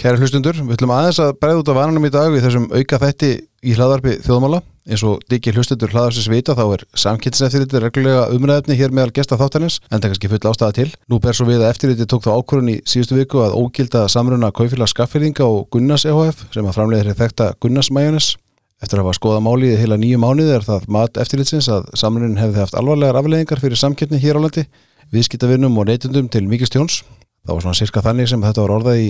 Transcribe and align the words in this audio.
Kæri 0.00 0.16
hlustundur, 0.16 0.56
við 0.56 0.78
ætlum 0.78 0.94
aðeins 0.96 1.18
að 1.20 1.34
bregða 1.42 1.60
út 1.60 1.68
af 1.68 1.76
vananum 1.76 2.06
í 2.08 2.10
dag 2.14 2.30
við 2.32 2.46
þessum 2.46 2.70
auka 2.72 2.98
þætti 3.02 3.28
í 3.68 3.74
hlaðarpi 3.76 4.14
þjóðmála. 4.24 4.62
eins 4.88 5.02
og 5.04 5.20
diggi 5.28 5.52
hlustundur 5.52 5.92
hlaðarsins 5.92 6.30
vita 6.32 6.54
þá 6.56 6.62
er 6.72 6.84
samkynnseftirliti 7.02 7.82
reglulega 7.84 8.22
umræðefni 8.32 8.78
hér 8.78 8.94
meðal 8.96 9.12
gesta 9.18 9.36
þáttanins 9.36 9.76
en 9.90 10.00
það 10.00 10.06
er 10.06 10.14
kannski 10.14 10.30
full 10.32 10.48
ástæða 10.48 10.76
til. 10.78 10.88
Nú 11.04 11.20
ber 11.20 11.36
svo 11.36 11.44
við 11.50 11.60
að 11.60 11.74
eftirliti 11.74 12.08
tók 12.08 12.24
þá 12.24 12.32
ákvörðun 12.32 12.72
í 12.72 12.78
síðustu 12.88 13.20
viku 13.20 13.44
að 13.44 13.58
ógilda 13.60 14.06
samruna 14.08 14.50
kaufélag 14.56 14.88
skaffyrðinga 14.88 15.44
og 15.44 15.68
Gunnars 15.68 16.08
EHF 16.08 16.46
sem 16.48 16.64
að 16.64 16.80
framleiðir 16.80 17.20
þetta 17.20 17.52
Gunnars 17.60 17.92
Majónis. 17.92 18.32
Eftir 18.80 19.02
að 19.02 19.04
hafa 19.04 19.20
skoða 19.20 19.44
málið 19.44 19.76
í 19.76 19.80
heila 19.84 20.00
nýju 20.00 20.24
mánuði 20.24 20.56
er 20.56 20.64
það 20.64 20.88
mat 20.96 21.20
eftirlitsins 21.20 21.68
að 21.68 21.92
samrunin 21.92 22.40
hefði 22.40 22.64
haft 22.64 22.80
alvarlegar 22.80 23.20
afleðingar 23.20 23.60
fyrir 23.60 23.76
samkynni 23.76 24.24
hér 24.24 24.40
á 24.40 24.48
landi, 24.48 24.64
viðskiptavinnum 25.12 25.76
og 25.76 25.92
neytundum 25.92 26.32
til 26.32 26.48
mikistjóns 26.48 27.02
það 27.46 27.54
var 27.54 27.64
svona 27.64 27.80
cirka 27.80 28.04
þannig 28.04 28.28
sem 28.30 28.44
þetta 28.44 28.66
var 28.66 28.76
orðað 28.76 29.00
í 29.00 29.08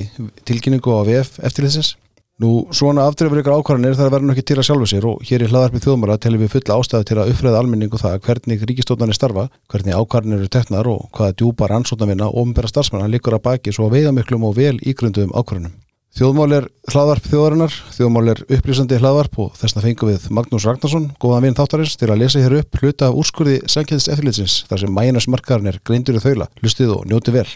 tilkynningu 0.48 0.94
á 0.94 1.00
VF 1.08 1.42
eftirlitsins. 1.48 1.96
Nú 2.40 2.50
svona 2.72 3.04
aftrefur 3.04 3.42
ykkur 3.42 3.58
ákvarðanir 3.58 3.98
þar 3.98 4.14
verður 4.14 4.30
nokkið 4.30 4.46
til 4.48 4.54
að 4.56 4.66
sjálfu 4.70 4.86
sér 4.88 5.06
og 5.10 5.26
hér 5.28 5.42
í 5.44 5.48
hlaðarpið 5.50 5.82
þjóðmála 5.84 6.16
telum 6.24 6.40
við 6.40 6.54
fulla 6.54 6.78
ástæðu 6.80 7.08
til 7.10 7.18
að 7.20 7.32
uppfræða 7.34 7.60
almenningu 7.60 8.00
það 8.00 8.16
hvernig 8.24 8.64
ríkistóttanir 8.70 9.18
starfa, 9.18 9.44
hvernig 9.68 9.98
ákvarðanir 10.00 10.40
eru 10.40 10.52
teknar 10.56 10.88
og 10.88 11.10
hvaða 11.12 11.36
djúpar 11.36 11.76
ansótnavinna 11.76 12.30
og 12.30 12.40
umbera 12.46 12.72
starfsmanna 12.72 13.12
likur 13.12 13.36
að 13.36 13.44
baki 13.44 13.76
svo 13.76 13.90
veiðamiklum 13.92 14.48
og 14.48 14.56
vel 14.56 14.80
ígrunduðum 14.80 15.36
ákvarðanum. 15.36 15.76
Þjóðmál 16.16 16.56
er 16.56 16.64
hlaðvarp 16.90 17.28
þjóðarinnar, 17.28 17.76
þjóðmál 17.94 18.32
er 18.32 18.40
upplýsandi 18.56 18.98
hlaðvarp 18.98 19.36
og 19.44 19.52
þessna 19.60 19.84
fengum 19.84 20.10
við 20.10 20.26
Magnús 20.34 20.66
Ragnarsson, 20.66 21.10
góðan 21.22 21.46
vinn 21.46 21.60
þáttarins, 21.60 21.94
til 22.00 22.08
að 22.10 22.24
lesa 22.24 22.42
hér 22.42 22.56
upp 22.64 22.80
hluta 22.80 23.12
af 23.12 23.20
úrskurði 23.20 23.60
Sankjæðis 23.70 24.10
eftirlitsins 24.16 24.60
þar 24.72 24.82
sem 24.82 24.96
mæjinasmarkarinn 24.96 25.70
er 25.70 25.82
greindur 25.86 26.18
í 26.18 26.24
þaula, 26.24 26.50
hlustið 26.64 26.96
og 26.96 27.06
njóti 27.06 27.36
vel. 27.36 27.46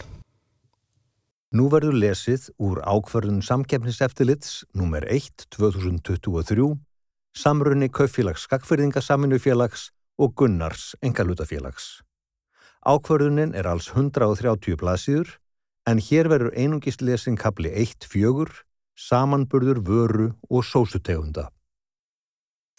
Nú 1.55 1.69
verður 1.71 1.95
lesið 1.95 2.49
úr 2.59 2.81
ákvarðun 2.83 3.37
samkeppniseftilits 3.45 4.65
nr. 4.75 5.05
1-2023, 5.07 6.65
samrunni 7.31 7.87
Kaufélags 7.87 8.43
Skakfyrðingasaminufélags 8.43 9.85
og 10.19 10.33
Gunnars 10.35 10.97
Engalutafélags. 11.05 12.01
Ákvarðunin 12.83 13.55
er 13.55 13.69
alls 13.71 13.87
130 13.93 14.75
blaðsýður 14.81 15.37
en 15.87 16.03
hér 16.03 16.27
verður 16.33 16.59
einungist 16.59 17.05
lesin 17.05 17.39
kapli 17.39 17.71
1-4, 17.71 18.51
samanburður 18.99 19.79
vöru 19.87 20.29
og 20.49 20.67
sósutegunda. 20.67 21.53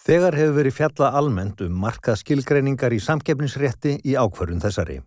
Þegar 0.04 0.36
hefur 0.36 0.56
verið 0.60 0.80
fjalla 0.82 1.14
almennt 1.16 1.64
um 1.64 1.80
markað 1.80 2.20
skilgreiningar 2.26 2.92
í 2.92 3.00
samkeppnisrétti 3.00 4.02
í 4.04 4.20
ákvarðun 4.20 4.60
þessari. 4.68 5.00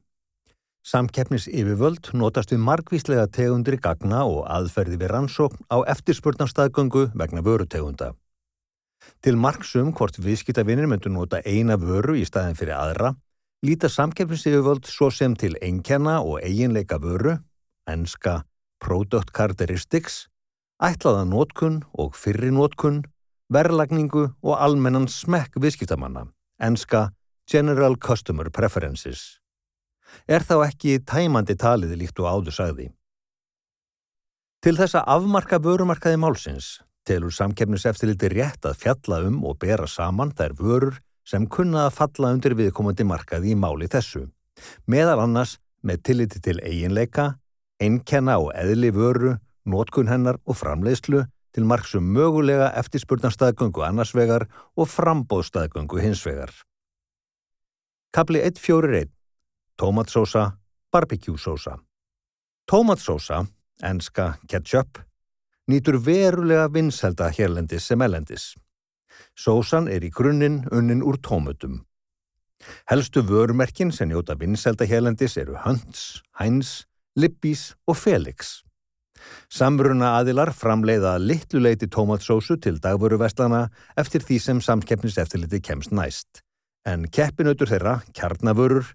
Samkeppnis 0.89 1.43
yfirvöld 1.45 2.07
notast 2.17 2.49
við 2.49 2.63
margvíslega 2.65 3.27
tegundir 3.29 3.75
gagna 3.83 4.23
og 4.25 4.39
aðferði 4.49 4.95
við 4.97 5.11
rannsókn 5.11 5.67
á 5.69 5.85
eftirspurnarstaðgöngu 5.93 7.03
vegna 7.19 7.43
vörutegunda. 7.45 8.15
Til 9.21 9.35
margsum 9.37 9.91
hvort 9.93 10.17
viðskiptavinnir 10.17 10.87
myndur 10.89 11.13
nota 11.13 11.43
eina 11.45 11.77
vöru 11.77 12.15
í 12.17 12.23
staðin 12.25 12.57
fyrir 12.57 12.73
aðra, 12.79 13.11
líta 13.61 13.91
samkeppnis 13.91 14.47
yfirvöld 14.49 14.89
svo 14.89 15.11
sem 15.13 15.35
til 15.37 15.59
einkenna 15.61 16.23
og 16.25 16.39
eiginleika 16.41 16.97
vöru, 17.03 17.35
enska 17.85 18.39
Product 18.81 19.29
Characteristics, 19.35 20.23
ætlaða 20.81 21.27
nótkunn 21.29 21.83
og 21.93 22.17
fyrri 22.17 22.49
nótkunn, 22.55 23.03
verlagningu 23.53 24.31
og 24.41 24.57
almennan 24.57 25.05
smekk 25.05 25.59
viðskiptamanna, 25.61 26.25
enska 26.57 27.11
General 27.51 27.99
Customer 28.01 28.49
Preferences 28.49 29.39
er 30.27 30.45
þá 30.45 30.55
ekki 30.67 30.99
tæmandi 31.05 31.55
taliði 31.59 31.99
líkt 32.03 32.19
og 32.23 32.29
áður 32.29 32.55
sagði. 32.55 32.88
Til 34.59 34.75
þess 34.75 34.97
að 34.99 35.09
afmarka 35.15 35.59
vörumarkaði 35.63 36.19
málsins 36.19 36.79
telur 37.07 37.33
samkefniseftiliti 37.33 38.30
rétt 38.33 38.67
að 38.67 38.81
fjalla 38.83 39.21
um 39.27 39.39
og 39.47 39.57
bera 39.61 39.87
saman 39.87 40.33
þær 40.35 40.55
vörur 40.59 40.99
sem 41.27 41.45
kunna 41.47 41.87
að 41.87 41.95
falla 41.97 42.33
undir 42.35 42.55
viðkomandi 42.57 43.05
markaði 43.07 43.53
í 43.53 43.58
máli 43.58 43.89
þessu, 43.92 44.25
meðal 44.86 45.21
annars 45.23 45.58
með 45.86 46.02
tilliti 46.09 46.41
til 46.43 46.58
eiginleika, 46.59 47.36
einnkenna 47.80 48.39
og 48.41 48.52
eðli 48.58 48.91
vöru, 48.95 49.36
nótkun 49.70 50.09
hennar 50.09 50.39
og 50.45 50.58
framleiðslu 50.59 51.23
til 51.55 51.65
marksum 51.70 52.09
mögulega 52.15 52.71
eftirspurnarstaðgöngu 52.81 53.86
annarsvegar 53.86 54.47
og 54.77 54.89
frambóðstaðgöngu 54.89 56.02
hinsvegar. 56.03 56.52
Kapli 58.14 58.41
141 58.41 59.09
tómatsósa, 59.79 60.59
barbecue-sósa. 60.91 61.77
Tómatsósa, 62.67 63.45
enska 63.83 64.37
ketchup, 64.47 64.99
nýtur 65.71 65.99
verulega 66.03 66.67
vinselda 66.67 67.29
hérlendis 67.31 67.87
sem 67.87 68.01
ellendis. 68.01 68.55
Sósan 69.39 69.87
er 69.87 70.03
í 70.03 70.11
grunninn 70.11 70.65
unnin 70.75 71.03
úr 71.05 71.19
tómutum. 71.23 71.85
Helstu 72.91 73.23
vörumerkin 73.23 73.91
sem 73.95 74.11
njóta 74.11 74.35
vinselda 74.35 74.85
hérlendis 74.85 75.37
eru 75.39 75.55
Hunts, 75.63 76.21
Heinz, 76.39 76.83
Lippis 77.15 77.73
og 77.87 77.97
Felix. 77.97 78.59
Samruna 79.51 80.13
aðilar 80.19 80.51
framleiða 80.55 81.15
litluleiti 81.23 81.87
tómatsósu 81.87 82.59
til 82.59 82.79
dagvöruverslana 82.83 83.67
eftir 83.99 84.23
því 84.27 84.39
sem 84.43 84.61
samkeppniseftiliti 84.63 85.61
kemst 85.63 85.95
næst. 85.95 86.43
En 86.87 87.07
keppinautur 87.11 87.67
þeirra, 87.67 87.99
kjarnavörur, 88.15 88.87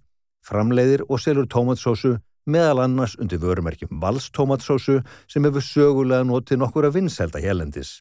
framleiðir 0.45 1.05
og 1.09 1.21
selur 1.23 1.49
tómatsósu 1.51 2.17
meðal 2.47 2.83
annars 2.85 3.17
undir 3.21 3.41
vörumerkjum 3.41 4.01
valstómatsósu 4.03 5.01
sem 5.31 5.45
hefur 5.49 5.65
sögulega 5.65 6.27
notið 6.29 6.61
nokkur 6.61 6.89
að 6.89 6.99
vinnselda 6.99 7.41
helendis. 7.41 7.99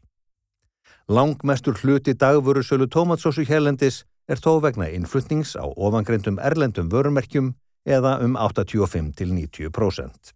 Langmestur 1.07 1.79
hluti 1.79 2.13
dagvörusölu 2.15 2.87
tómatsósu 2.91 3.45
helendis 3.47 4.03
er 4.27 4.39
þó 4.39 4.61
vegna 4.63 4.87
innflutnings 4.91 5.55
á 5.59 5.65
ofangreindum 5.67 6.39
erlendum 6.39 6.91
vörumerkjum 6.91 7.53
eða 7.85 8.19
um 8.23 8.37
85-90%. 8.39 10.33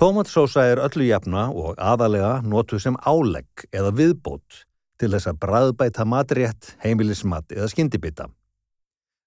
Tómatsósa 0.00 0.64
er 0.64 0.80
öllu 0.80 1.04
jafna 1.08 1.48
og 1.52 1.76
aðalega 1.76 2.40
notuð 2.44 2.84
sem 2.84 2.96
álegg 3.04 3.66
eða 3.72 3.92
viðbót 3.92 4.64
til 5.00 5.10
þess 5.12 5.28
að 5.28 5.40
bræðbæta 5.44 6.04
matrétt, 6.08 6.74
heimilismat 6.84 7.52
eða 7.52 7.68
skyndibita. 7.72 8.28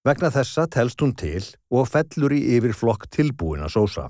Vegna 0.03 0.33
þessa 0.35 0.65
telst 0.67 0.99
hún 0.99 1.13
til 1.15 1.45
og 1.71 1.87
fellur 1.87 2.33
í 2.35 2.41
yfirflokk 2.57 3.07
tilbúina 3.07 3.69
sósa. 3.71 4.09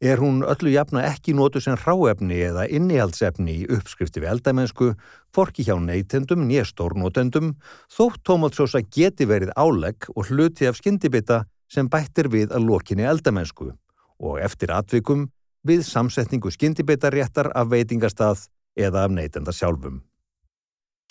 Er 0.00 0.22
hún 0.22 0.40
öllu 0.46 0.70
jafna 0.72 1.02
ekki 1.10 1.34
nótu 1.36 1.60
sem 1.60 1.76
ráefni 1.76 2.38
eða 2.46 2.64
innihaldsefni 2.72 3.56
í 3.64 3.66
uppskrifti 3.74 4.22
við 4.22 4.30
eldamennsku, 4.32 4.92
forki 5.34 5.66
hjá 5.66 5.74
neytendum, 5.82 6.46
nýjastórnótendum, 6.48 7.52
þótt 7.92 8.22
tómatsósa 8.24 8.80
geti 8.94 9.28
verið 9.28 9.52
álegg 9.58 10.08
og 10.14 10.30
hluti 10.30 10.70
af 10.70 10.78
skyndibita 10.80 11.42
sem 11.68 11.90
bættir 11.90 12.30
við 12.32 12.54
að 12.54 12.70
lokinni 12.70 13.04
eldamennsku 13.04 13.72
og 14.18 14.40
eftir 14.40 14.72
atvikum 14.72 15.28
við 15.68 15.84
samsetningu 15.84 16.50
skyndibitaréttar 16.54 17.52
af 17.52 17.68
veitingastað 17.74 18.48
eða 18.78 19.04
af 19.04 19.12
neytenda 19.12 19.52
sjálfum. 19.52 20.00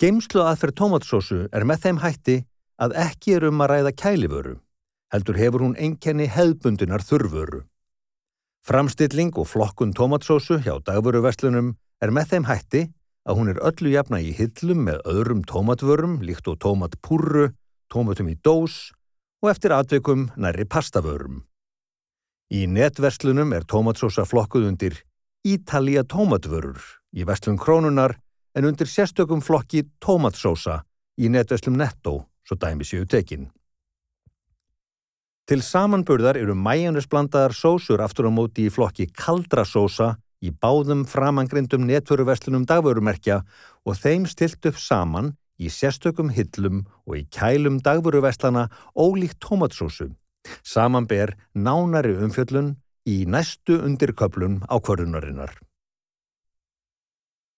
Geimslu 0.02 0.42
aðferð 0.42 0.80
tómatsósu 0.80 1.44
er 1.52 1.68
með 1.68 1.84
þeim 1.84 2.02
hætti 2.02 2.40
að 2.78 2.94
ekki 3.02 3.36
er 3.36 3.48
um 3.48 3.62
að 3.64 3.70
ræða 3.72 3.92
kælivöru, 4.02 4.54
heldur 5.12 5.38
hefur 5.38 5.64
hún 5.66 5.76
einkenni 5.76 6.28
hefðbundunar 6.30 7.02
þurrvöru. 7.04 7.64
Framstilling 8.68 9.32
og 9.40 9.48
flokkun 9.48 9.94
tomatsósu 9.96 10.60
hjá 10.62 10.76
dagvöruverslunum 10.84 11.74
er 12.04 12.12
með 12.14 12.34
þeim 12.34 12.48
hætti 12.48 12.82
að 13.28 13.38
hún 13.38 13.50
er 13.52 13.60
öllu 13.64 13.92
jafna 13.92 14.20
í 14.24 14.30
hillum 14.36 14.84
með 14.88 15.02
öðrum 15.08 15.42
tomatvörum 15.48 16.18
líkt 16.24 16.48
og 16.48 16.58
tomatpúrru, 16.64 17.50
tomatum 17.92 18.30
í 18.32 18.36
dós 18.44 18.90
og 19.42 19.50
eftir 19.52 19.74
atveikum 19.74 20.28
næri 20.36 20.64
pastavörum. 20.68 21.42
Í 22.48 22.64
netverslunum 22.70 23.52
er 23.52 23.66
tomatsósa 23.68 24.24
flokkuð 24.28 24.70
undir 24.70 25.02
Ítalija 25.46 26.02
tomatvörur 26.08 26.80
í 27.14 27.24
verslun 27.28 27.58
krónunar 27.60 28.16
en 28.56 28.66
undir 28.68 28.88
sérstökum 28.90 29.42
flokki 29.44 29.84
tomatsósa 30.02 30.82
í 31.20 31.28
netverslum 31.30 31.76
Netto 31.78 32.24
svo 32.48 32.56
dæmi 32.56 32.86
séu 32.88 33.04
tekin. 33.04 33.50
Til 35.48 35.62
samanburðar 35.64 36.36
eru 36.36 36.52
mæjanusblandaðar 36.56 37.54
sósur 37.56 38.02
aftur 38.04 38.28
á 38.28 38.32
móti 38.32 38.66
í 38.68 38.72
flokki 38.72 39.06
kaldrasósa 39.16 40.16
í 40.44 40.52
báðum 40.52 41.06
framangrindum 41.08 41.86
netföruverslunum 41.88 42.66
dagvörumerkja 42.68 43.42
og 43.84 43.96
þeim 43.96 44.26
stilt 44.28 44.68
upp 44.68 44.76
saman 44.76 45.32
í 45.58 45.72
sérstökum 45.72 46.28
hillum 46.36 46.84
og 47.08 47.16
í 47.20 47.24
kælum 47.32 47.80
dagvöruverslana 47.84 48.68
ólíkt 48.92 49.40
tomatsósu. 49.40 50.12
Saman 50.62 51.08
ber 51.08 51.34
nánari 51.54 52.14
umfjöllun 52.16 52.76
í 53.08 53.24
næstu 53.26 53.80
undirköplun 53.80 54.62
á 54.68 54.76
kvörunarinnar. 54.84 55.56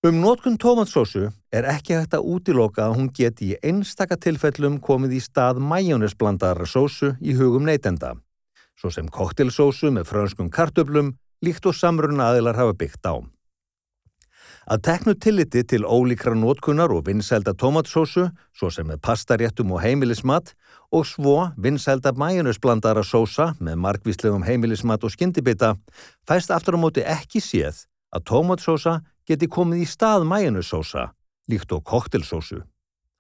Um 0.00 0.16
nótkun 0.16 0.54
tómatsósu 0.56 1.26
er 1.52 1.66
ekki 1.68 1.92
hægt 1.92 2.14
að 2.16 2.24
útiloka 2.32 2.86
að 2.86 2.94
hún 2.96 3.08
geti 3.12 3.50
í 3.52 3.56
einstaka 3.60 4.16
tilfellum 4.16 4.78
komið 4.80 5.18
í 5.18 5.20
stað 5.20 5.58
majónisblandara 5.60 6.64
sósu 6.64 7.10
í 7.20 7.34
hugum 7.36 7.66
neytenda, 7.68 8.14
svo 8.80 8.88
sem 8.88 9.10
koktelsósu 9.12 9.90
með 9.92 10.08
frönskum 10.08 10.48
kartöblum 10.48 11.10
líkt 11.44 11.68
og 11.68 11.76
samruna 11.76 12.30
aðilar 12.30 12.56
hafa 12.56 12.78
byggt 12.80 13.10
á. 13.12 13.20
Að 14.72 14.82
teknu 14.88 15.16
tilliti 15.20 15.66
til 15.68 15.84
ólíkra 15.84 16.32
nótkunnar 16.32 16.96
og 16.96 17.04
vinsælda 17.04 17.52
tomatsósu, 17.52 18.30
svo 18.56 18.72
sem 18.72 18.88
með 18.88 19.04
pastaréttum 19.04 19.76
og 19.76 19.84
heimilismat, 19.84 20.54
og 20.96 21.04
svo 21.04 21.50
vinsælda 21.60 22.16
mæjunusblandara 22.16 23.04
sósa 23.04 23.52
með 23.60 23.76
margvíslegum 23.84 24.48
heimilismat 24.48 25.04
og 25.04 25.12
skyndibita, 25.12 25.74
fæst 26.24 26.56
aftur 26.56 26.80
á 26.80 26.88
móti 26.88 27.04
ekki 27.04 27.44
séð 27.44 27.84
að 28.16 28.30
tomatsósa 28.32 29.02
geti 29.30 29.48
komið 29.50 29.84
í 29.84 29.88
stað 29.88 30.26
mæjunussósa, 30.26 31.10
líkt 31.50 31.72
og 31.76 31.84
koktelsósu, 31.86 32.64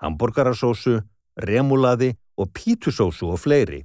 hamburgarasósu, 0.02 0.98
remulaði 1.38 2.14
og 2.40 2.50
pítusósu 2.56 3.30
og 3.30 3.38
fleiri, 3.42 3.84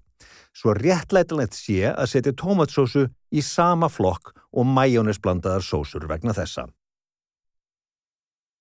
svo 0.56 0.74
réttlætilegt 0.74 1.58
sé 1.58 1.92
að 1.92 2.10
setja 2.14 2.34
tomatsósu 2.40 3.06
í 3.36 3.44
sama 3.44 3.90
flokk 3.92 4.34
og 4.56 4.68
mæjunusblandaðar 4.72 5.66
sósur 5.66 6.08
vegna 6.10 6.34
þessa. 6.34 6.66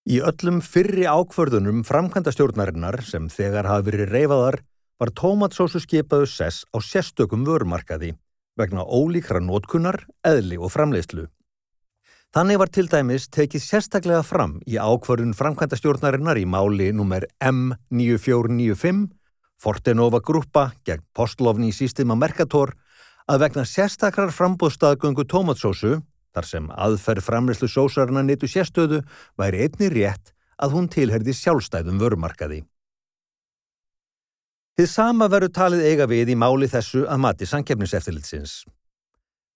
Í 0.04 0.18
öllum 0.20 0.60
fyrri 0.60 1.06
ákvörðunum 1.08 1.80
framkvæmdastjórnarinnar 1.88 3.00
sem 3.08 3.30
þegar 3.32 3.70
hafi 3.70 3.88
verið 3.88 4.10
reyfaðar 4.12 4.58
var 5.00 5.12
tómatsósu 5.16 5.80
skipaðu 5.80 6.28
sess 6.28 6.66
á 6.76 6.78
sérstökum 6.84 7.46
vörumarkaði 7.48 8.12
vegna 8.58 8.84
ólíkra 8.84 9.40
nótkunnar, 9.40 10.04
eðli 10.26 10.58
og 10.60 10.70
framleiðslu. 10.74 11.24
Þannig 12.34 12.58
var 12.58 12.70
til 12.74 12.88
dæmis 12.90 13.28
tekið 13.30 13.62
sérstaklega 13.62 14.22
fram 14.26 14.56
í 14.66 14.74
ákvörðun 14.74 15.36
framkvæmdastjórnarinnar 15.38 16.40
í 16.40 16.46
máli 16.50 16.88
nr. 16.90 17.28
M9495 17.38 19.04
Fortenova 19.62 20.18
grúpa 20.18 20.72
gegn 20.84 21.04
postlofni 21.14 21.70
í 21.70 21.76
sístima 21.76 22.16
Mercator 22.18 22.74
að 23.30 23.46
vegna 23.46 23.62
sérstakrar 23.68 24.34
frambóðstaðgöngu 24.34 25.28
tómatsósu 25.30 26.00
Þar 26.34 26.46
sem 26.48 26.70
aðferð 26.74 27.26
framleyslu 27.28 27.68
sósarna 27.70 28.24
netu 28.26 28.48
sérstöðu 28.50 29.04
væri 29.38 29.66
einni 29.68 29.90
rétt 29.92 30.32
að 30.58 30.74
hún 30.74 30.88
tilherði 30.90 31.34
sjálfstæðum 31.38 32.00
vörumarkaði. 32.02 32.64
Þið 34.74 34.88
sama 34.90 35.28
veru 35.30 35.50
talið 35.54 35.84
eiga 35.86 36.08
við 36.10 36.34
í 36.34 36.38
máli 36.38 36.66
þessu 36.70 37.04
að 37.06 37.20
mati 37.22 37.46
sankefniseftilitsins. 37.46 38.64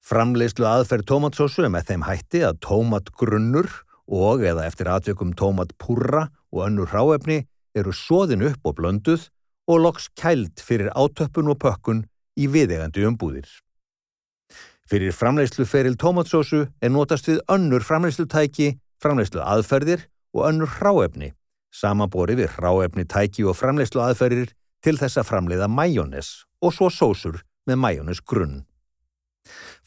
Framleyslu 0.05 0.67
aðferð 0.69 1.06
tómatsósu 1.11 1.65
er 1.67 1.73
með 1.73 1.91
þeim 1.91 2.05
hætti 2.06 2.43
að 2.47 2.61
tómatgrunnur 2.65 3.69
og 4.09 4.45
eða 4.47 4.67
eftir 4.69 4.89
atveikum 4.89 5.35
tómatpúrra 5.37 6.29
og 6.55 6.65
önnur 6.65 6.89
ráefni 6.89 7.43
eru 7.77 7.93
svoðin 7.93 8.47
upp 8.49 8.69
og 8.69 8.79
blönduð 8.79 9.29
og 9.69 9.83
loks 9.85 10.09
kæld 10.17 10.62
fyrir 10.65 10.93
átöppun 10.97 11.50
og 11.53 11.59
pökkun 11.61 12.05
í 12.39 12.49
viðegandi 12.49 13.05
umbúðir. 13.09 13.49
Fyrir 14.89 15.12
framleiðsluferil 15.12 15.99
tómatsósu 16.01 16.62
er 16.81 16.93
notast 16.94 17.29
við 17.29 17.43
önnur 17.53 17.85
framleiðslutæki, 17.85 18.79
framleiðslu 19.03 19.43
aðferðir 19.44 20.06
og 20.33 20.47
önnur 20.49 20.73
hráefni, 20.79 21.35
samanbori 21.69 22.39
við 22.39 22.55
hráefni 22.56 23.05
tæki 23.05 23.44
og 23.44 23.59
framleiðslu 23.59 24.01
aðferðir 24.06 24.55
til 24.81 24.97
þess 24.97 25.21
að 25.21 25.29
framleiða 25.29 25.69
mæjónes 25.69 26.33
og 26.65 26.73
svo 26.73 26.89
sósur 26.89 27.43
með 27.69 27.83
mæjónes 27.85 28.25
grunn. 28.25 28.62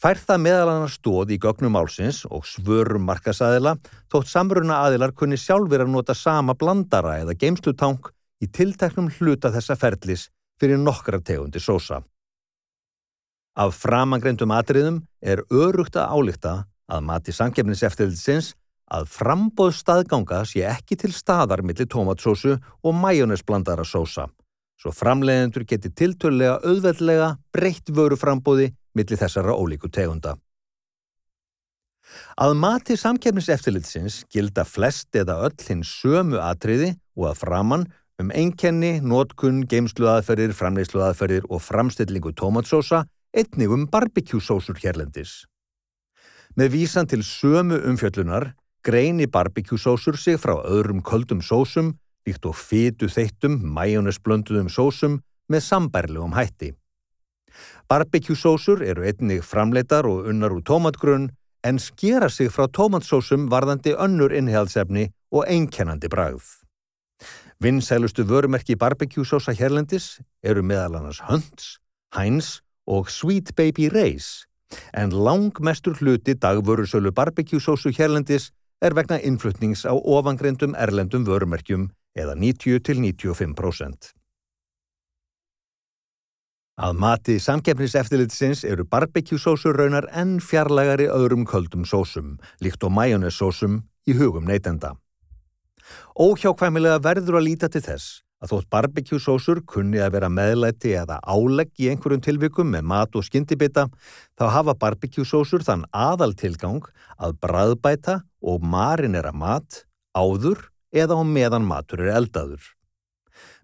Fær 0.00 0.20
það 0.20 0.42
meðal 0.46 0.70
annar 0.72 0.92
stóð 0.92 1.34
í 1.34 1.38
gögnum 1.42 1.76
álsins 1.78 2.22
og 2.28 2.46
svörum 2.48 3.04
markasæðila 3.08 3.76
þótt 4.12 4.30
samruna 4.30 4.80
aðilar 4.86 5.14
kunni 5.16 5.38
sjálfur 5.40 5.84
að 5.84 5.92
nota 5.94 6.16
sama 6.18 6.56
blandara 6.58 7.18
eða 7.22 7.36
geimslutang 7.38 8.10
í 8.42 8.48
tilteknum 8.50 9.10
hluta 9.18 9.52
þessa 9.54 9.76
ferlis 9.78 10.28
fyrir 10.60 10.80
nokkra 10.80 11.20
tegundi 11.22 11.62
sósa. 11.62 12.02
Af 13.52 13.76
framangreyndum 13.82 14.52
atriðum 14.56 15.02
er 15.20 15.42
örugt 15.52 15.98
að 16.00 16.12
álíkta 16.16 16.52
að 16.92 17.06
mati 17.08 17.34
samkefniseftilsins 17.36 18.54
að 18.92 19.08
frambóð 19.12 19.74
staðganga 19.76 20.42
sé 20.48 20.64
ekki 20.68 20.98
til 21.00 21.12
staðar 21.16 21.62
millir 21.64 21.88
tómatsósu 21.88 22.56
og 22.58 22.96
majónesblandara 22.96 23.84
sósa, 23.88 24.26
svo 24.80 24.92
framleiðendur 24.92 25.64
geti 25.68 25.92
tiltölulega 25.92 26.58
auðveldlega 26.64 27.28
breytt 27.54 27.92
vöru 27.94 28.18
frambóði 28.20 28.72
millir 28.94 29.20
þessara 29.20 29.54
ólíku 29.56 29.90
tegunda. 29.92 30.36
Að 32.36 32.54
mati 32.58 32.96
samkefniseftilsins 32.98 34.22
gilda 34.32 34.64
flest 34.68 35.14
eða 35.16 35.38
öll 35.46 35.66
hins 35.68 35.90
sömu 36.02 36.40
atriði 36.42 36.92
og 37.16 37.30
að 37.30 37.42
framann 37.44 37.86
um 38.20 38.32
einkenni, 38.34 38.98
nótkunn, 39.00 39.62
geimsluaðferðir, 39.70 40.52
framleiðsluaðferðir 40.56 41.48
og 41.48 41.62
framstillingu 41.64 42.34
tómatsósa 42.36 43.06
einnig 43.32 43.72
um 43.72 43.86
barbekjúsósur 43.88 44.78
hérlendis. 44.82 45.46
Með 46.58 46.74
vísan 46.76 47.08
til 47.08 47.22
sömu 47.24 47.80
umfjöllunar 47.88 48.52
greini 48.84 49.26
barbekjúsósur 49.30 50.18
sig 50.20 50.36
frá 50.42 50.58
öðrum 50.60 51.00
köldum 51.06 51.40
sósum 51.40 51.94
líkt 52.26 52.46
og 52.46 52.56
fytu 52.58 53.08
þeittum, 53.10 53.58
mæjónesblönduðum 53.74 54.70
sósum 54.70 55.20
með 55.50 55.64
sambærlegum 55.66 56.36
hætti. 56.36 56.72
Barbekjúsósur 57.88 58.82
eru 58.82 59.04
einnig 59.06 59.44
framleitar 59.44 60.08
og 60.08 60.28
unnar 60.30 60.54
úr 60.54 60.62
tómatgrunn 60.62 61.30
en 61.62 61.78
skera 61.78 62.28
sig 62.28 62.50
frá 62.50 62.66
tómatsósum 62.68 63.48
varðandi 63.50 63.94
önnur 63.94 64.34
innhjálpsefni 64.34 65.08
og 65.30 65.46
einkennandi 65.46 66.08
bragð. 66.10 66.44
Vinsælustu 67.62 68.24
vörumerki 68.26 68.74
barbekjúsósa 68.74 69.54
hérlendis 69.54 70.18
eru 70.42 70.62
meðal 70.66 70.98
annars 70.98 71.20
Hunts, 71.28 71.78
Heinz 72.16 72.60
og 72.86 73.10
Sweet 73.10 73.54
Baby 73.54 73.88
Race, 73.88 74.48
en 74.92 75.10
langmestur 75.10 75.94
hluti 76.00 76.34
dagvörusölu 76.34 77.12
barbecue-sósu 77.12 77.92
hérlendis 77.94 78.50
er 78.82 78.96
vegna 78.98 79.20
innflutnings 79.20 79.84
á 79.86 79.94
ofangrindum 79.94 80.74
erlendum 80.74 81.26
vörumerkjum 81.28 81.90
eða 82.18 82.34
90-95%. 82.34 84.12
Að 86.80 86.94
mati 86.96 87.34
samkeppniseftilitsins 87.36 88.62
eru 88.64 88.86
barbecue-sósur 88.88 89.76
raunar 89.76 90.06
enn 90.16 90.38
fjarlægari 90.40 91.04
öðrum 91.12 91.44
köldum 91.44 91.84
sósum, 91.84 92.38
líkt 92.64 92.84
og 92.88 92.94
majónessósum 92.96 93.82
í 94.08 94.14
hugum 94.16 94.46
neytenda. 94.48 94.94
Óhjákvæmilega 96.16 97.02
verður 97.04 97.42
að 97.42 97.44
líta 97.50 97.68
til 97.68 97.82
þess 97.84 98.22
að 98.42 98.54
þótt 98.54 98.70
barbecue-sósur 98.72 99.60
kunni 99.68 100.00
að 100.00 100.14
vera 100.16 100.30
meðlæti 100.32 100.94
eða 100.96 101.20
álegg 101.20 101.76
í 101.76 101.90
einhverjum 101.92 102.24
tilvikum 102.24 102.72
með 102.72 102.88
mat 102.88 103.20
og 103.20 103.26
skyndibita, 103.26 103.90
þá 104.40 104.44
hafa 104.56 104.72
barbecue-sósur 104.72 105.66
þann 105.66 105.84
aðal 105.92 106.32
tilgang 106.32 106.80
að 107.20 107.36
bræðbæta 107.44 108.22
og 108.40 108.64
marinera 108.64 109.34
mat, 109.36 109.84
áður 110.16 110.70
eða 110.88 111.20
á 111.20 111.22
meðan 111.22 111.68
matur 111.68 112.00
er 112.00 112.16
eldaður. 112.16 112.64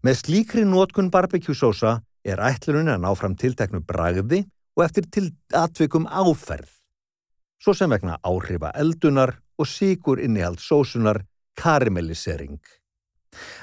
Með 0.04 0.20
slíkri 0.20 0.68
nótkun 0.68 1.08
barbecue-sósa 1.10 2.02
er 2.32 2.42
ætlunum 2.50 2.94
að 2.94 3.02
ná 3.04 3.10
fram 3.16 3.36
tilteknu 3.38 3.82
bræði 3.86 4.44
og 4.78 4.84
eftir 4.84 5.08
til 5.10 5.30
atvikum 5.54 6.06
áferð, 6.06 6.70
svo 7.58 7.74
sem 7.74 7.90
vegna 7.90 8.18
áhrifa 8.22 8.70
eldunar 8.78 9.34
og 9.58 9.66
síkur 9.66 10.20
innihald 10.22 10.62
sósunar 10.62 11.24
karamellisering. 11.58 12.60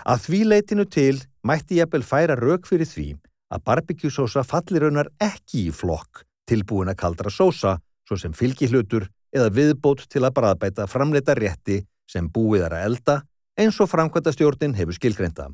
Að 0.05 0.27
því 0.27 0.41
leitinu 0.49 0.85
til 0.85 1.21
mætti 1.47 1.79
ég 1.79 1.87
eppel 1.87 2.03
færa 2.03 2.35
rauk 2.35 2.67
fyrir 2.67 2.89
því 2.89 3.07
að 3.53 3.63
barbekjúsósa 3.69 4.43
fallir 4.43 4.85
raunar 4.85 5.09
ekki 5.21 5.69
í 5.69 5.73
flokk 5.73 6.25
tilbúin 6.49 6.91
að 6.91 6.99
kaldra 7.01 7.31
sósa 7.33 7.77
svo 8.05 8.17
sem 8.19 8.33
fylgihlutur 8.35 9.07
eða 9.35 9.51
viðbót 9.53 10.05
til 10.11 10.23
að 10.25 10.35
bræðbæta 10.37 10.87
framleita 10.89 11.35
rétti 11.37 11.81
sem 12.09 12.27
búið 12.29 12.67
er 12.67 12.77
að 12.77 12.89
elda 12.89 13.15
eins 13.59 13.79
og 13.81 13.89
framkvæmta 13.89 14.33
stjórnin 14.35 14.75
hefur 14.77 14.97
skilgreinda. 14.97 15.49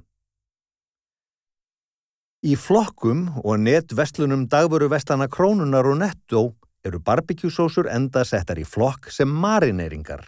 Í 2.42 2.56
flokkum 2.58 3.28
og 3.44 3.60
netverslunum 3.62 4.48
dagveru 4.50 4.88
vestana 4.90 5.28
krónunar 5.30 5.86
og 5.86 6.00
netto 6.00 6.42
eru 6.82 6.98
barbekjúsósur 7.06 7.86
enda 7.94 8.24
settar 8.26 8.58
í 8.58 8.66
flokk 8.66 9.12
sem 9.14 9.30
marineringar 9.30 10.24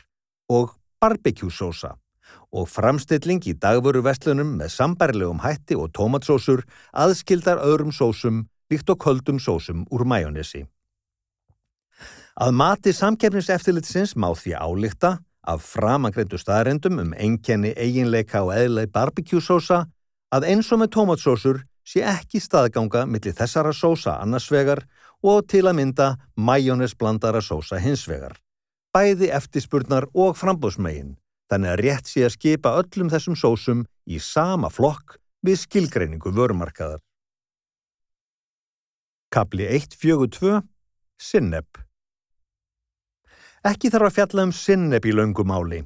og 0.54 0.76
barbekjúsósa 1.02 1.96
og 2.54 2.70
framstilling 2.70 3.42
í 3.50 3.56
dagvöru 3.58 4.04
vestlunum 4.06 4.54
með 4.60 4.76
sambærlegum 4.76 5.42
hætti 5.42 5.74
og 5.74 5.90
tómatsósur 5.98 6.62
aðskildar 6.94 7.64
öðrum 7.66 7.90
sósum 7.90 8.46
líkt 8.70 8.94
og 8.94 9.02
köldum 9.02 9.42
sósum 9.42 9.82
úr 9.90 10.06
mæjónesi. 10.06 10.68
Að 12.38 12.54
mati 12.54 12.94
samkefniseftilitsins 12.94 14.14
má 14.14 14.30
því 14.38 14.54
álíkta 14.54 15.18
af 15.50 15.66
framangreindu 15.66 16.38
staðrendum 16.38 17.02
um 17.02 17.14
enkenni 17.18 17.74
eiginleika 17.74 18.46
og 18.46 18.54
eðlei 18.54 18.86
barbecue-sósa 18.86 19.86
að 20.34 20.50
eins 20.54 20.72
og 20.74 20.82
með 20.82 20.94
tómatsósur 20.94 21.64
sé 21.84 22.04
ekki 22.08 22.42
staðganga 22.42 23.06
millir 23.10 23.36
þessara 23.38 23.74
sósa 23.76 24.18
annarsvegar 24.24 24.84
og 25.24 25.48
til 25.52 25.66
að 25.68 25.78
mynda 25.80 26.08
mæjónesblandara 26.36 27.42
sósa 27.44 27.80
hinsvegar, 27.84 28.36
bæði 28.96 29.32
eftirspurnar 29.36 30.10
og 30.14 30.36
frambóðsmegin 30.40 31.16
þannig 31.52 31.74
að 31.74 31.82
rétt 31.86 32.10
sé 32.10 32.26
að 32.26 32.36
skipa 32.38 32.76
öllum 32.82 33.12
þessum 33.14 33.38
sósum 33.40 33.86
í 34.10 34.20
sama 34.20 34.72
flokk 34.74 35.18
við 35.44 35.60
skilgreiningu 35.66 36.32
vörumarkaðar. 36.34 37.02
Kapli 39.34 39.66
1.4.2 39.68 40.62
Sinneb 41.20 41.82
Ekki 43.64 43.90
þarf 43.94 44.10
að 44.10 44.16
fjalla 44.18 44.46
um 44.46 44.52
sinneb 44.52 45.06
í 45.08 45.14
laungumáli, 45.16 45.86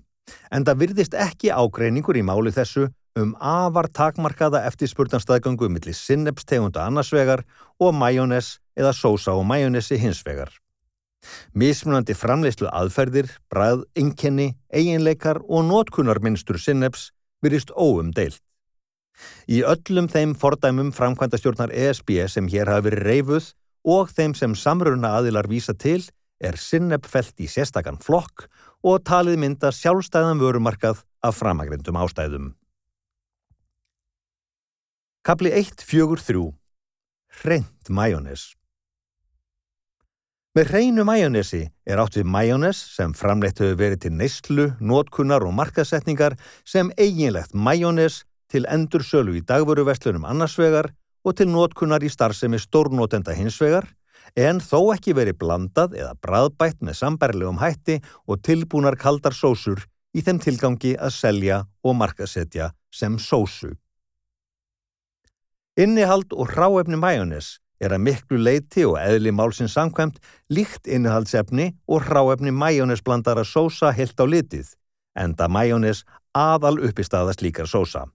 En 0.52 0.66
það 0.68 0.80
virðist 0.82 1.14
ekki 1.16 1.52
ágreiningur 1.54 2.18
í 2.20 2.24
máli 2.26 2.52
þessu 2.52 2.90
um 3.18 3.34
afar 3.42 3.90
takmarkaða 3.90 4.64
eftirspurnarstaðgöngu 4.70 5.70
millir 5.74 5.98
sinnepstegunda 5.98 6.86
annarsvegar 6.86 7.44
og 7.82 7.96
majónes 7.98 8.58
eða 8.78 8.94
sósa 8.94 9.34
og 9.34 9.46
majónesi 9.50 9.98
hinsvegar. 10.02 10.52
Mismunandi 11.58 12.14
framleyslu 12.16 12.70
aðferðir, 12.70 13.32
bræð, 13.52 13.86
inkenni, 13.98 14.52
eiginleikar 14.70 15.42
og 15.48 15.66
nótkunarmynstur 15.68 16.60
sinneps 16.62 17.10
virðist 17.44 17.74
óum 17.74 18.14
deilt. 18.16 18.44
Í 19.50 19.64
öllum 19.66 20.10
þeim 20.14 20.36
fordæmum 20.38 20.92
framkvæmda 20.94 21.40
stjórnar 21.42 21.74
ESB 21.74 22.20
sem 22.30 22.50
hér 22.52 22.70
hafi 22.70 22.92
verið 22.92 23.08
reyfuð 23.08 23.50
og 23.88 24.14
þeim 24.14 24.36
sem 24.38 24.54
samruna 24.54 25.16
aðilar 25.18 25.50
vísa 25.50 25.74
til 25.74 26.04
er 26.38 26.60
sinneb 26.62 27.08
felt 27.10 27.34
í 27.42 27.50
sérstakann 27.50 27.98
flokk 27.98 28.46
og 28.86 29.02
talið 29.10 29.42
mynda 29.42 29.74
sjálfstæðan 29.74 30.42
vörumarkað 30.44 31.02
af 31.26 31.40
framagrindum 31.40 31.98
ástæðum. 31.98 32.52
Kapli 35.28 35.50
1.4.3 35.52 36.54
Hreint 37.42 37.90
majónes 37.92 38.54
Með 40.56 40.70
hreinu 40.70 41.04
majónesi 41.04 41.66
er 41.84 42.00
átt 42.00 42.16
við 42.16 42.30
majónes 42.32 42.80
sem 42.94 43.12
framleitt 43.12 43.58
hefur 43.60 43.76
verið 43.82 44.06
til 44.06 44.12
neyslu, 44.16 44.68
nótkunnar 44.80 45.44
og 45.44 45.52
markasetningar 45.58 46.38
sem 46.64 46.94
eiginlegt 46.96 47.52
majónes 47.52 48.22
til 48.48 48.64
endur 48.72 49.04
sölu 49.04 49.36
í 49.36 49.42
dagvöruverslunum 49.50 50.24
annarsvegar 50.32 50.94
og 51.28 51.36
til 51.42 51.50
nótkunnar 51.52 52.06
í 52.08 52.12
starfsemi 52.14 52.62
stórnótenda 52.64 53.36
hinsvegar 53.36 53.90
en 54.40 54.62
þó 54.64 54.94
ekki 54.94 55.18
verið 55.18 55.42
blandað 55.42 55.98
eða 56.06 56.14
bræðbætt 56.24 56.80
með 56.80 57.02
sambærlegum 57.02 57.60
hætti 57.60 57.98
og 58.32 58.40
tilbúnar 58.48 58.96
kaldar 58.96 59.36
sósur 59.36 59.84
í 60.16 60.24
þeim 60.24 60.40
tilgangi 60.48 60.96
að 60.96 61.18
selja 61.18 61.60
og 61.84 62.00
markasetja 62.00 62.72
sem 62.96 63.20
sósu. 63.20 63.74
Innihald 65.78 66.34
og 66.34 66.50
hráefni 66.50 66.98
majónes 66.98 67.60
er 67.78 67.94
að 67.94 68.02
miklu 68.08 68.40
leiti 68.42 68.82
og 68.88 68.96
eðli 68.98 69.30
málsins 69.30 69.76
samkvæmt 69.78 70.18
líkt 70.50 70.90
innihaldsefni 70.90 71.68
og 71.86 72.08
hráefni 72.08 72.50
majónesblandara 72.50 73.44
sósa 73.46 73.92
helt 73.94 74.18
á 74.18 74.26
litið, 74.26 74.72
enda 75.14 75.46
majónes 75.46 76.02
aðal 76.34 76.80
uppistaðast 76.82 77.46
líkar 77.46 77.70
sósa. 77.70 78.08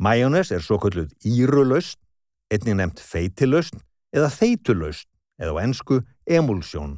Majónes 0.00 0.54
er 0.56 0.64
svo 0.64 0.80
kalluð 0.80 1.12
írulaust, 1.20 2.00
einnig 2.48 2.80
nefnt 2.80 3.04
feitilaust 3.04 3.76
eða 4.16 4.32
þeitulaust 4.32 5.08
eða 5.36 5.52
á 5.52 5.62
ennsku 5.68 6.00
emulsjón. 6.24 6.96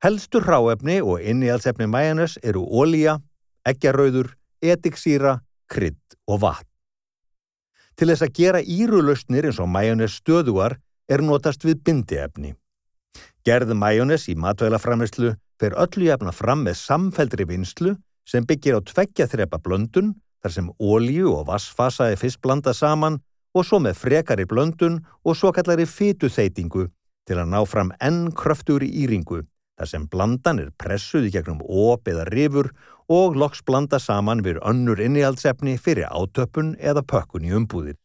Helstur 0.00 0.46
hráefni 0.46 1.00
og 1.02 1.18
innihaldsefni 1.18 1.90
majónes 1.90 2.38
eru 2.46 2.62
ólíja, 2.62 3.18
eggjarauður, 3.66 4.36
etiksýra, 4.62 5.40
krydd 5.66 6.20
og 6.30 6.44
vatn. 6.46 6.69
Til 8.00 8.08
þess 8.08 8.24
að 8.24 8.30
gera 8.38 8.60
írulaustnir 8.64 9.44
eins 9.44 9.58
og 9.60 9.68
majónes 9.68 10.14
stöðuar 10.22 10.78
er 11.12 11.20
notast 11.20 11.66
við 11.68 11.82
bindiefni. 11.84 12.54
Gerð 13.44 13.74
majónes 13.76 14.24
í 14.32 14.36
matvælaframislu 14.40 15.34
fer 15.60 15.76
öllu 15.76 16.06
jafna 16.06 16.32
fram 16.32 16.62
með 16.64 16.78
samfældri 16.80 17.44
vinslu 17.50 17.92
sem 18.24 18.46
byggir 18.48 18.78
á 18.78 18.80
tveggja 18.80 19.26
þrepa 19.28 19.60
blöndun 19.60 20.14
þar 20.40 20.54
sem 20.54 20.70
ólíu 20.80 21.34
og 21.34 21.50
vassfasa 21.50 22.08
er 22.08 22.16
fyrst 22.16 22.40
blanda 22.40 22.72
saman 22.72 23.20
og 23.52 23.68
svo 23.68 23.82
með 23.84 24.00
frekari 24.00 24.48
blöndun 24.48 25.02
og 25.20 25.36
svo 25.36 25.52
kallari 25.52 25.84
fytuþeitingu 25.84 26.86
til 27.28 27.36
að 27.36 27.52
ná 27.52 27.60
fram 27.68 27.92
enn 28.00 28.30
kröftur 28.32 28.80
í 28.86 28.88
íringu 29.04 29.42
þar 29.76 29.92
sem 29.92 30.08
blandan 30.08 30.64
er 30.64 30.72
pressuð 30.80 31.28
í 31.28 31.34
gegnum 31.36 31.60
óp 31.60 32.08
eða 32.08 32.24
rifur 32.32 32.72
og 33.10 33.34
loks 33.34 33.64
blanda 33.66 33.98
saman 33.98 34.44
við 34.46 34.60
önnur 34.62 35.00
innihaldsefni 35.02 35.74
fyrir 35.82 36.06
átöpun 36.14 36.76
eða 36.78 37.02
pökkun 37.02 37.48
í 37.48 37.50
umbúðir. 37.58 37.96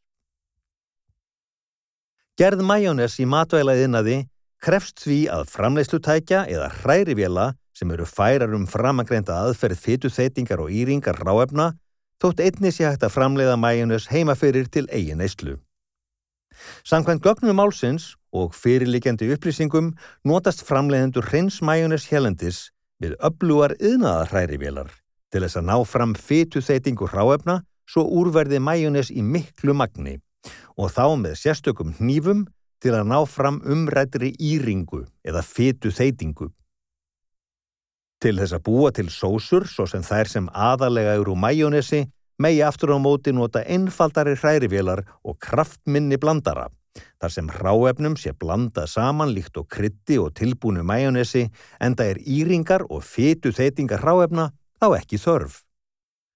Gerð 2.36 2.66
majónes 2.66 3.20
í 3.22 3.28
matvælaðinaði 3.30 4.24
krefst 4.66 5.04
því 5.06 5.20
að 5.32 5.46
framleiðslutækja 5.54 6.42
eða 6.52 6.72
hrærivéla 6.82 7.52
sem 7.76 7.92
eru 7.94 8.08
færar 8.10 8.56
um 8.58 8.66
framagreinda 8.68 9.38
aðferð 9.46 9.80
fytuþeitingar 9.84 10.64
og 10.64 10.74
íringar 10.74 11.22
ráefna 11.22 11.74
þótt 12.24 12.42
einni 12.42 12.74
sé 12.74 12.88
hægt 12.88 13.06
að 13.06 13.14
framleiða 13.14 13.56
majónes 13.62 14.10
heima 14.10 14.36
fyrir 14.36 14.68
til 14.72 14.88
eigin 14.90 15.22
eislu. 15.22 15.60
Samkvæmt 16.88 17.24
gögnum 17.24 17.60
málsins 17.60 18.16
og 18.34 18.56
fyrirlikjandi 18.56 19.30
upplýsingum 19.36 19.94
notast 20.26 20.64
framleiðendur 20.66 21.28
hreins 21.30 21.62
majónes 21.62 22.08
helendis 22.10 22.70
við 23.04 23.16
öflugar 23.20 23.76
yðnaðarhærivélar 23.80 24.92
til 25.32 25.44
þess 25.44 25.60
að 25.60 25.68
ná 25.70 25.78
fram 25.88 26.14
fytuþeitingu 26.16 27.10
hráefna 27.12 27.62
svo 27.90 28.06
úrverði 28.20 28.62
majónes 28.64 29.12
í 29.12 29.24
miklu 29.24 29.76
magni 29.78 30.20
og 30.76 30.92
þá 30.94 31.06
með 31.20 31.40
sérstökum 31.42 31.96
hnífum 32.00 32.46
til 32.84 32.94
að 32.94 33.10
ná 33.10 33.18
fram 33.30 33.62
umrættri 33.66 34.34
íringu 34.40 35.06
eða 35.26 35.42
fytuþeitingu. 35.46 36.52
Til 38.22 38.36
þess 38.40 38.56
að 38.56 38.64
búa 38.66 38.92
til 38.96 39.08
sósur, 39.12 39.66
svo 39.68 39.86
sem 39.90 40.04
þær 40.06 40.30
sem 40.32 40.48
aðalega 40.54 41.16
eru 41.20 41.36
majónesi, 41.36 42.06
megi 42.40 42.62
aftur 42.66 42.96
á 42.96 43.00
móti 43.00 43.34
nota 43.36 43.64
einfaldari 43.64 44.36
hrærivélar 44.40 45.04
og 45.24 45.38
kraftminni 45.42 46.20
blandara, 46.22 46.70
þar 47.22 47.34
sem 47.34 47.52
hráefnum 47.52 48.16
sé 48.20 48.34
blandað 48.34 48.90
saman 48.94 49.34
líkt 49.36 49.60
og 49.62 49.70
krytti 49.72 50.20
og 50.22 50.34
tilbúinu 50.38 50.84
majónesi, 50.84 51.50
en 51.80 51.96
það 51.96 52.12
er 52.14 52.24
íringar 52.26 52.88
og 52.90 53.04
fytu 53.04 53.54
þeitingar 53.56 54.04
hráefna 54.04 54.52
þá 54.82 54.88
ekki 55.00 55.22
þörf. 55.22 55.62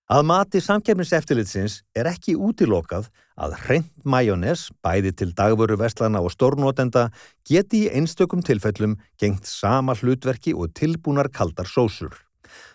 Að 0.09 0.23
mati 0.25 0.57
samkefniseftilitsins 0.65 1.83
er 1.93 2.07
ekki 2.09 2.33
útilokað 2.33 3.11
að 3.37 3.51
hreint 3.61 3.91
majónes, 4.09 4.71
bæði 4.81 5.11
til 5.13 5.35
dagvöru 5.37 5.77
vestlana 5.77 6.23
og 6.25 6.33
stórnótenda, 6.33 7.11
geti 7.45 7.83
í 7.85 7.91
einstökum 7.93 8.41
tilfellum 8.41 8.97
gengt 9.21 9.45
sama 9.45 9.93
hlutverki 9.93 10.55
og 10.57 10.73
tilbúnar 10.73 11.29
kaldar 11.29 11.69
sósur. 11.69 12.17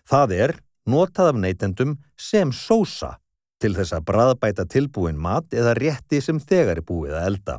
Það 0.06 0.36
er 0.38 0.56
notað 0.86 1.32
af 1.32 1.42
neytendum 1.42 1.98
sem 2.14 2.54
sósa 2.54 3.16
til 3.58 3.74
þess 3.74 3.96
að 3.96 4.06
bræðbæta 4.12 4.68
tilbúin 4.70 5.18
mat 5.18 5.50
eða 5.56 5.74
rétti 5.74 6.20
sem 6.22 6.38
þegar 6.38 6.78
er 6.78 6.86
búið 6.86 7.18
að 7.18 7.30
elda. 7.32 7.58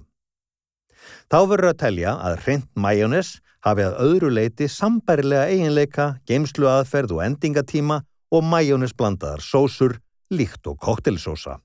Þá 1.31 1.39
verður 1.49 1.71
að 1.71 1.81
telja 1.83 2.15
að 2.21 2.39
hreint 2.45 2.69
majónes 2.75 3.35
hafi 3.65 3.85
að 3.85 3.99
öðru 4.05 4.31
leiti 4.33 4.67
sambærilega 4.69 5.47
eiginleika, 5.49 6.07
geimslu 6.29 6.69
aðferð 6.69 7.15
og 7.17 7.23
endingatíma 7.25 8.01
og 8.35 8.43
majónesblandaðar 8.45 9.41
sósur 9.41 9.97
líkt 10.33 10.67
og 10.69 10.77
koktelsósa. 10.81 11.59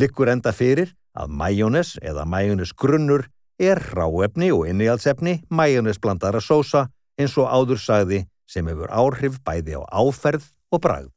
Likkur 0.00 0.30
enda 0.32 0.52
fyrir 0.54 0.94
að 1.18 1.32
majónes 1.34 1.96
eða 2.00 2.24
majónesgrunnur 2.28 3.26
er 3.58 3.80
ráefni 3.92 4.52
og 4.54 4.68
innihaldsefni 4.70 5.40
majónesblandaðara 5.50 6.40
sósa 6.44 6.86
eins 7.18 7.34
og 7.40 7.50
áður 7.50 7.82
sagði 7.82 8.22
sem 8.48 8.68
hefur 8.70 8.92
áhrif 8.94 9.40
bæði 9.44 9.76
á 9.76 9.82
áferð 9.90 10.46
og 10.72 10.82
bragð. 10.84 11.10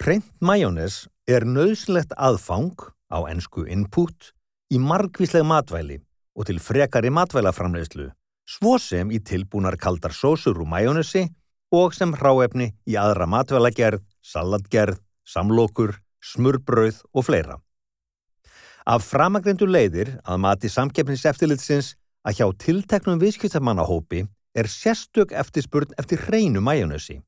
Hreint 0.00 0.32
majónes 0.40 1.06
er 1.28 1.46
nöðslegt 1.46 2.12
aðfang 2.16 2.74
á 3.12 3.24
ennsku 3.30 3.66
input 3.68 4.32
í 4.70 4.78
margvísleg 4.78 5.42
matvæli 5.42 5.98
og 6.38 6.46
til 6.46 6.60
frekari 6.62 7.10
matvælaframleyslu, 7.10 8.06
svo 8.46 8.76
sem 8.78 9.10
í 9.10 9.18
tilbúnar 9.18 9.76
kaldar 9.76 10.14
sósur 10.14 10.60
úr 10.62 10.68
majónesi 10.70 11.26
og 11.74 11.94
sem 11.94 12.12
hráefni 12.14 12.70
í 12.86 12.96
aðra 12.98 13.26
matvælagerð, 13.26 14.02
salatgerð, 14.22 15.00
samlokur, 15.26 15.96
smurbröð 16.22 17.00
og 17.14 17.26
fleira. 17.26 17.56
Af 18.86 19.04
framagrindu 19.06 19.66
leiðir 19.66 20.16
að 20.24 20.42
mati 20.44 20.70
samkeppniseftilitsins 20.70 21.94
að 22.26 22.38
hjá 22.38 22.46
tilteknum 22.64 23.20
viðskiptamannahópi 23.22 24.24
er 24.54 24.70
sérstök 24.70 25.34
eftirspurn 25.42 25.94
eftir 25.98 26.22
hreinu 26.26 26.62
majónösi, 26.62 27.20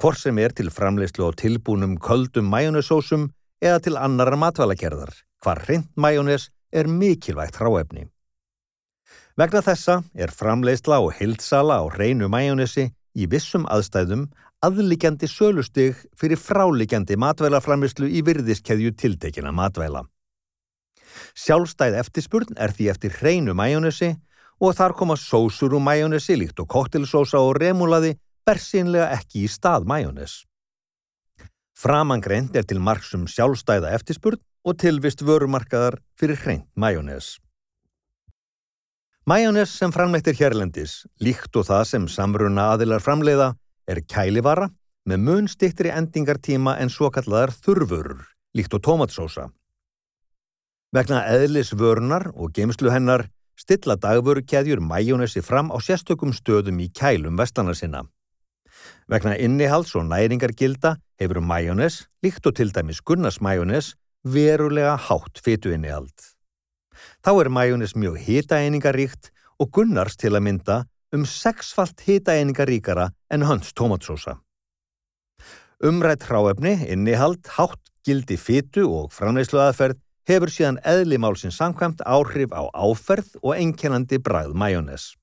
hvort 0.00 0.20
sem 0.20 0.38
er 0.38 0.52
til 0.56 0.72
framleyslu 0.72 1.26
og 1.28 1.36
tilbúnum 1.40 1.98
köldum 2.00 2.48
majónösósum 2.52 3.28
eða 3.60 3.80
til 3.84 4.00
annara 4.00 4.36
matvælagerðar, 4.40 5.12
hvar 5.44 5.60
hreint 5.66 5.92
majónös 5.96 6.48
er 6.72 6.86
mikilvægt 6.86 7.58
hráefni. 7.60 8.06
Vegna 9.38 9.62
þessa 9.64 10.02
er 10.14 10.32
framleysla 10.34 11.00
og 11.00 11.14
hildsala 11.18 11.80
á 11.80 11.84
hreinu 11.90 12.28
majónösi 12.28 12.90
í 13.16 13.26
vissum 13.30 13.66
aðstæðum 13.70 14.28
aðlikjandi 14.64 15.28
sölustig 15.30 16.00
fyrir 16.18 16.38
frálikjandi 16.38 17.16
matvælaframislu 17.16 18.10
í 18.10 18.20
virðiskeðju 18.26 18.92
tiltekina 19.00 19.52
matvæla. 19.56 20.04
Sjálfstæð 21.34 21.96
eftirspurn 22.02 22.58
er 22.58 22.74
því 22.74 22.90
eftir 22.92 23.16
hreinu 23.20 23.54
majónesi 23.56 24.12
og 24.60 24.76
þar 24.76 24.94
koma 24.98 25.16
sósur 25.16 25.72
úr 25.78 25.84
majónesi 25.84 26.36
líkt 26.36 26.60
og 26.60 26.68
koktelsósa 26.74 27.40
og 27.40 27.56
remulaði 27.56 28.16
bersinlega 28.46 29.08
ekki 29.16 29.46
í 29.46 29.50
stað 29.50 29.88
majónes. 29.88 30.42
Framangreint 31.80 32.56
er 32.56 32.66
til 32.68 32.82
margsum 32.84 33.24
sjálfstæða 33.30 33.94
eftirspurn 33.96 34.42
og 34.64 34.76
tilvist 34.80 35.22
vörumarkaðar 35.24 35.98
fyrir 36.18 36.40
hreint 36.42 36.66
majónes. 36.76 37.38
Majónes 39.26 39.72
sem 39.78 39.92
framleittir 39.92 40.34
hérlendis, 40.38 41.04
líkt 41.20 41.54
og 41.56 41.68
það 41.68 41.84
sem 41.86 42.08
samruna 42.08 42.70
aðilar 42.74 43.02
framleiða, 43.04 43.54
er 43.86 44.00
kælivara 44.08 44.70
með 45.08 45.24
mun 45.26 45.48
stittri 45.48 45.92
endingartíma 45.92 46.76
en 46.80 46.90
svo 46.92 47.10
kalladar 47.14 47.52
þurfurur, 47.54 48.24
líkt 48.56 48.74
og 48.76 48.82
tómatsósa. 48.86 49.50
Vegna 50.90 51.20
eðlis 51.30 51.70
vörunar 51.78 52.32
og 52.34 52.50
geimslu 52.56 52.90
hennar 52.90 53.28
stilla 53.60 53.94
dagvörukeðjur 54.00 54.80
majónesi 54.82 55.42
fram 55.44 55.70
á 55.70 55.76
sérstökum 55.78 56.32
stöðum 56.34 56.80
í 56.82 56.88
kælum 56.90 57.38
vestlana 57.38 57.74
sinna. 57.76 58.02
Vegna 59.10 59.36
innihalds 59.36 59.94
og 59.94 60.08
næringargilda 60.08 60.96
hefur 61.20 61.42
majónes, 61.44 62.06
líkt 62.24 62.46
og 62.46 62.56
til 62.56 62.72
dæmis 62.72 63.02
Gunnars 63.04 63.40
majónes, 63.40 63.94
verulega 64.24 64.96
hátt 64.96 65.40
fytu 65.44 65.72
innihald. 65.74 66.14
Þá 67.24 67.32
er 67.40 67.50
majónes 67.52 67.96
mjög 67.96 68.18
hitaeiningaríkt 68.26 69.30
og 69.60 69.70
Gunnars 69.72 70.16
til 70.20 70.34
að 70.34 70.44
mynda 70.46 70.78
um 71.14 71.24
sexfalt 71.26 72.04
hitaeiningaríkara 72.06 73.10
en 73.30 73.46
hans 73.48 73.72
tomatsósa. 73.72 74.38
Umrætt 75.80 76.26
hráefni, 76.28 76.76
innihald, 76.92 77.46
hátt 77.56 77.80
gildi 78.04 78.36
fytu 78.36 78.84
og 78.88 79.12
framleysluaðferð 79.16 79.98
hefur 80.28 80.52
síðan 80.52 80.78
eðlimálsins 80.86 81.56
samkvæmt 81.58 82.04
áhrif 82.04 82.52
á 82.52 82.68
áferð 82.76 83.32
og 83.40 83.56
einkennandi 83.56 84.20
bræð 84.20 84.52
majónes. 84.54 85.14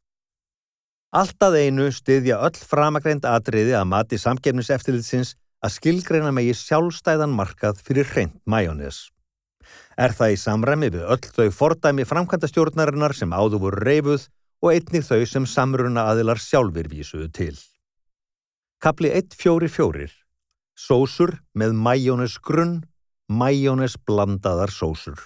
Alltaf 1.16 1.56
einu 1.56 1.88
styðja 1.94 2.42
öll 2.44 2.58
framagreind 2.58 3.26
atriði 3.26 3.78
að 3.78 3.88
mati 3.94 4.20
samgefniseftilitsins 4.20 5.36
að 5.66 5.74
skilgreina 5.74 6.32
megi 6.36 6.54
sjálfstæðan 6.58 7.34
markað 7.34 7.80
fyrir 7.86 8.08
hreint 8.12 8.38
majónes. 8.46 9.08
Er 9.98 10.14
það 10.14 10.36
í 10.36 10.38
samræmi 10.40 10.90
við 10.94 11.08
öll 11.10 11.32
þau 11.34 11.48
fordæmi 11.54 12.06
framkvæmda 12.08 12.50
stjórnarinnar 12.52 13.16
sem 13.18 13.34
áður 13.34 13.64
voru 13.66 13.82
reyfuð 13.82 14.28
og 14.62 14.74
einnig 14.74 15.06
þau 15.06 15.24
sem 15.26 15.48
samruna 15.50 16.06
aðilar 16.12 16.42
sjálfur 16.42 16.90
vísuðu 16.92 17.30
til. 17.34 17.56
Kapli 18.82 19.10
1.4.4 19.10 20.12
Sósur 20.78 21.40
með 21.58 21.74
majónes 21.74 22.38
grunn, 22.38 22.84
majónes 23.26 23.96
blandaðar 24.06 24.70
sósur. 24.70 25.18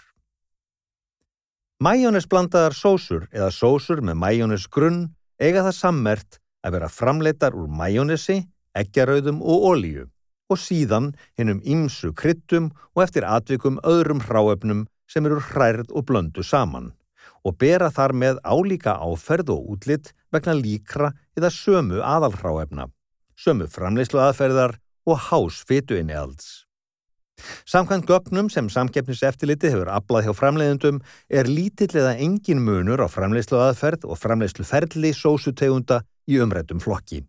Majónes 1.83 2.29
blandaðar 2.31 2.77
sósur 2.77 3.27
eða 3.33 3.49
sósur 3.51 3.99
með 3.99 4.15
majónes 4.23 4.69
grunn 4.71 5.09
eiga 5.41 5.65
það 5.67 5.75
sammert 5.75 6.39
að 6.63 6.77
vera 6.77 6.87
framleitar 6.93 7.57
úr 7.57 7.67
majónesi, 7.67 8.45
eggjarauðum 8.77 9.41
og 9.43 9.67
ólíu 9.73 10.07
og 10.51 10.59
síðan 10.59 11.11
hinnum 11.39 11.61
ímsu 11.63 12.11
kryttum 12.17 12.71
og 12.95 13.05
eftir 13.05 13.27
atvikum 13.27 13.79
öðrum 13.87 14.23
hráefnum 14.27 14.85
sem 15.09 15.25
eru 15.27 15.39
hrærð 15.51 15.91
og 15.95 16.07
blöndu 16.09 16.43
saman 16.45 16.91
og 17.47 17.57
bera 17.61 17.89
þar 17.93 18.13
með 18.13 18.41
álíka 18.45 18.97
áferð 19.01 19.55
og 19.55 19.69
útlitt 19.75 20.11
vegna 20.33 20.53
líkra 20.57 21.11
eða 21.37 21.49
sömu 21.53 22.01
aðalhráefna, 22.05 22.89
sömu 23.35 23.67
framleyslu 23.71 24.21
aðferðar 24.21 24.77
og 25.09 25.17
hás 25.29 25.63
fytu 25.65 25.97
inni 25.97 26.17
alls. 26.17 26.67
Samkvæmt 27.65 28.05
gögnum 28.05 28.51
sem 28.53 28.67
samkeppniseftiliti 28.69 29.71
hefur 29.73 29.89
aflað 29.89 30.27
hjá 30.27 30.35
framleiðundum 30.37 31.01
er 31.29 31.49
lítill 31.49 31.95
eða 31.95 32.13
engin 32.21 32.61
munur 32.61 33.01
á 33.01 33.07
framleiðslu 33.09 33.57
aðferð 33.57 34.05
og 34.05 34.19
framleiðslu 34.21 34.67
ferli 34.67 35.13
sósutegunda 35.17 36.03
í 36.29 36.37
umrættum 36.43 36.83
flokki. 36.83 37.23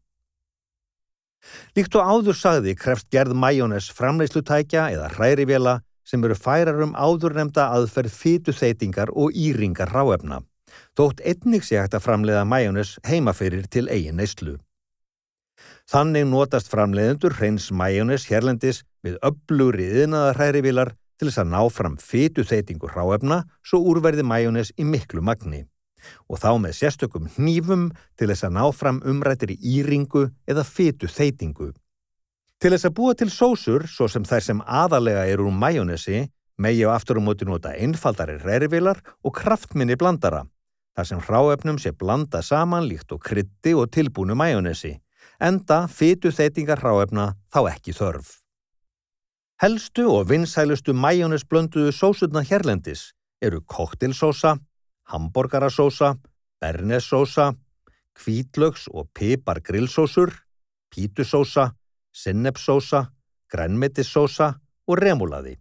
Líkt 1.76 1.96
og 1.98 2.08
áður 2.08 2.38
sagði 2.38 2.74
krefst 2.78 3.08
gerð 3.12 3.34
majónes 3.38 3.88
framleiðslutækja 3.96 4.88
eða 4.94 5.10
hrærivéla 5.16 5.78
sem 6.06 6.24
eru 6.26 6.36
færar 6.38 6.82
um 6.84 6.94
áðurnemda 6.98 7.68
aðferð 7.76 8.14
fytu 8.16 8.54
þeitingar 8.56 9.12
og 9.14 9.34
íringar 9.38 9.92
ráefna, 9.94 10.42
þótt 10.98 11.22
einnig 11.24 11.66
sé 11.66 11.78
hægt 11.80 11.96
að 11.96 12.06
framleiða 12.06 12.44
majónes 12.48 12.96
heimaferir 13.06 13.68
til 13.70 13.88
eigin 13.88 14.18
neyslu. 14.20 14.58
Þannig 15.90 16.26
notast 16.30 16.70
framleiðendur 16.72 17.36
hreins 17.38 17.68
majónes 17.74 18.26
hérlendis 18.30 18.82
við 19.04 19.18
öblugri 19.26 19.88
yðnaðarhærivilar 20.02 20.94
til 21.18 21.28
þess 21.28 21.42
að 21.42 21.52
ná 21.52 21.60
fram 21.70 21.98
fytu 22.00 22.46
þeitingu 22.46 22.90
hráefna 22.90 23.42
svo 23.66 23.82
úrverði 23.92 24.24
majónes 24.26 24.72
í 24.78 24.86
miklu 24.88 25.22
magni 25.22 25.66
og 26.28 26.40
þá 26.42 26.50
með 26.62 26.76
sérstökum 26.78 27.28
hnífum 27.36 27.90
til 28.18 28.30
þess 28.30 28.48
að 28.48 28.56
ná 28.58 28.64
fram 28.76 29.02
umrættir 29.08 29.54
í 29.54 29.58
íringu 29.76 30.28
eða 30.48 30.64
fytu 30.66 31.10
þeitingu. 31.10 31.72
Til 32.62 32.70
þess 32.70 32.88
að 32.88 32.96
búa 32.98 33.14
til 33.18 33.30
sósur, 33.30 33.86
svo 33.90 34.08
sem 34.08 34.24
þær 34.24 34.46
sem 34.46 34.64
aðalega 34.66 35.26
eru 35.30 35.48
úr 35.50 35.56
majónesi, 35.58 36.26
megi 36.62 36.84
á 36.86 36.94
aftur 36.94 37.18
og 37.18 37.26
móti 37.26 37.48
nota 37.48 37.72
einfaldari 37.74 38.38
hrærivilar 38.38 39.00
og 39.24 39.34
kraftminni 39.34 39.96
blandara, 39.98 40.44
þar 40.94 41.08
sem 41.08 41.24
hráefnum 41.26 41.80
sé 41.82 41.90
blanda 41.96 42.42
saman 42.42 42.86
líkt 42.86 43.14
og 43.14 43.24
krytti 43.24 43.74
og 43.74 43.90
tilbúnu 43.90 44.36
majónesi 44.38 44.98
enda 45.42 45.86
fytu 45.90 46.30
þeitingar 46.34 46.82
hráefna 46.82 47.32
þá 47.52 47.60
ekki 47.72 47.94
þörf. 47.96 48.38
Helstu 49.62 50.08
og 50.10 50.28
vinsælustu 50.30 50.94
majónesblönduðu 50.94 51.92
sósutna 51.94 52.42
hérlendis 52.46 53.12
eru 53.42 53.60
koktilsósa, 53.66 54.56
hamburgarasósa, 55.10 56.16
bernessósa, 56.60 57.52
kvítlögs 58.14 58.88
og 58.92 59.08
pipargrillsósur, 59.14 60.32
pítusósa, 60.92 61.72
sinnepsósa, 62.12 63.10
grænmetissósa 63.50 64.54
og 64.86 64.98
remulaði. 64.98 65.58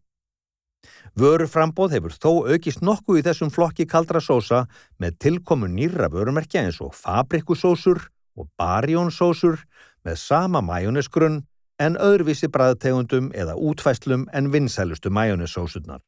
Vöruframbóð 1.15 1.97
hefur 1.97 2.15
þó 2.15 2.31
aukist 2.53 2.81
nokkuð 2.81 3.19
í 3.19 3.23
þessum 3.27 3.51
flokki 3.53 3.85
kaldra 3.85 4.21
sósa 4.23 4.65
með 4.99 5.17
tilkomu 5.25 5.69
nýra 5.69 6.09
vörumerkja 6.11 6.63
eins 6.65 6.79
og 6.81 6.95
fabrikusósur, 6.97 8.01
og 8.39 8.47
barjónsósur 8.57 9.59
með 10.05 10.15
sama 10.17 10.61
majónesgrunn 10.63 11.41
en 11.81 11.97
öðruvísi 11.99 12.47
bræðtegundum 12.53 13.31
eða 13.35 13.57
útfæslum 13.57 14.27
en 14.33 14.51
vinsælustu 14.53 15.11
majónessósurnar. 15.11 16.01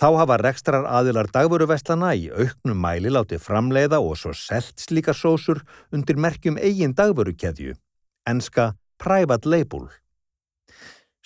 Þá 0.00 0.08
hafa 0.20 0.38
rekstrar 0.42 0.86
aðilar 0.88 1.30
dagvöruvestlana 1.34 2.12
í 2.16 2.28
auknum 2.30 2.80
mæli 2.80 3.12
látið 3.12 3.42
framleiða 3.44 4.00
og 4.02 4.18
svo 4.20 4.34
selt 4.36 4.80
slíka 4.82 5.14
sósur 5.16 5.62
undir 5.92 6.20
merkjum 6.20 6.58
eigin 6.58 6.94
dagvörukeðju, 6.96 7.76
enska 8.28 8.74
Private 9.02 9.48
Label. 9.48 9.88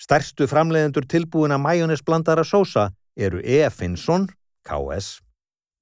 Stærstu 0.01 0.47
framleiðendur 0.49 1.05
tilbúina 1.05 1.59
majónesblandara 1.61 2.43
sósa 2.47 2.89
eru 3.15 3.41
E. 3.43 3.61
Finnsson, 3.69 4.29
KS, 4.65 5.19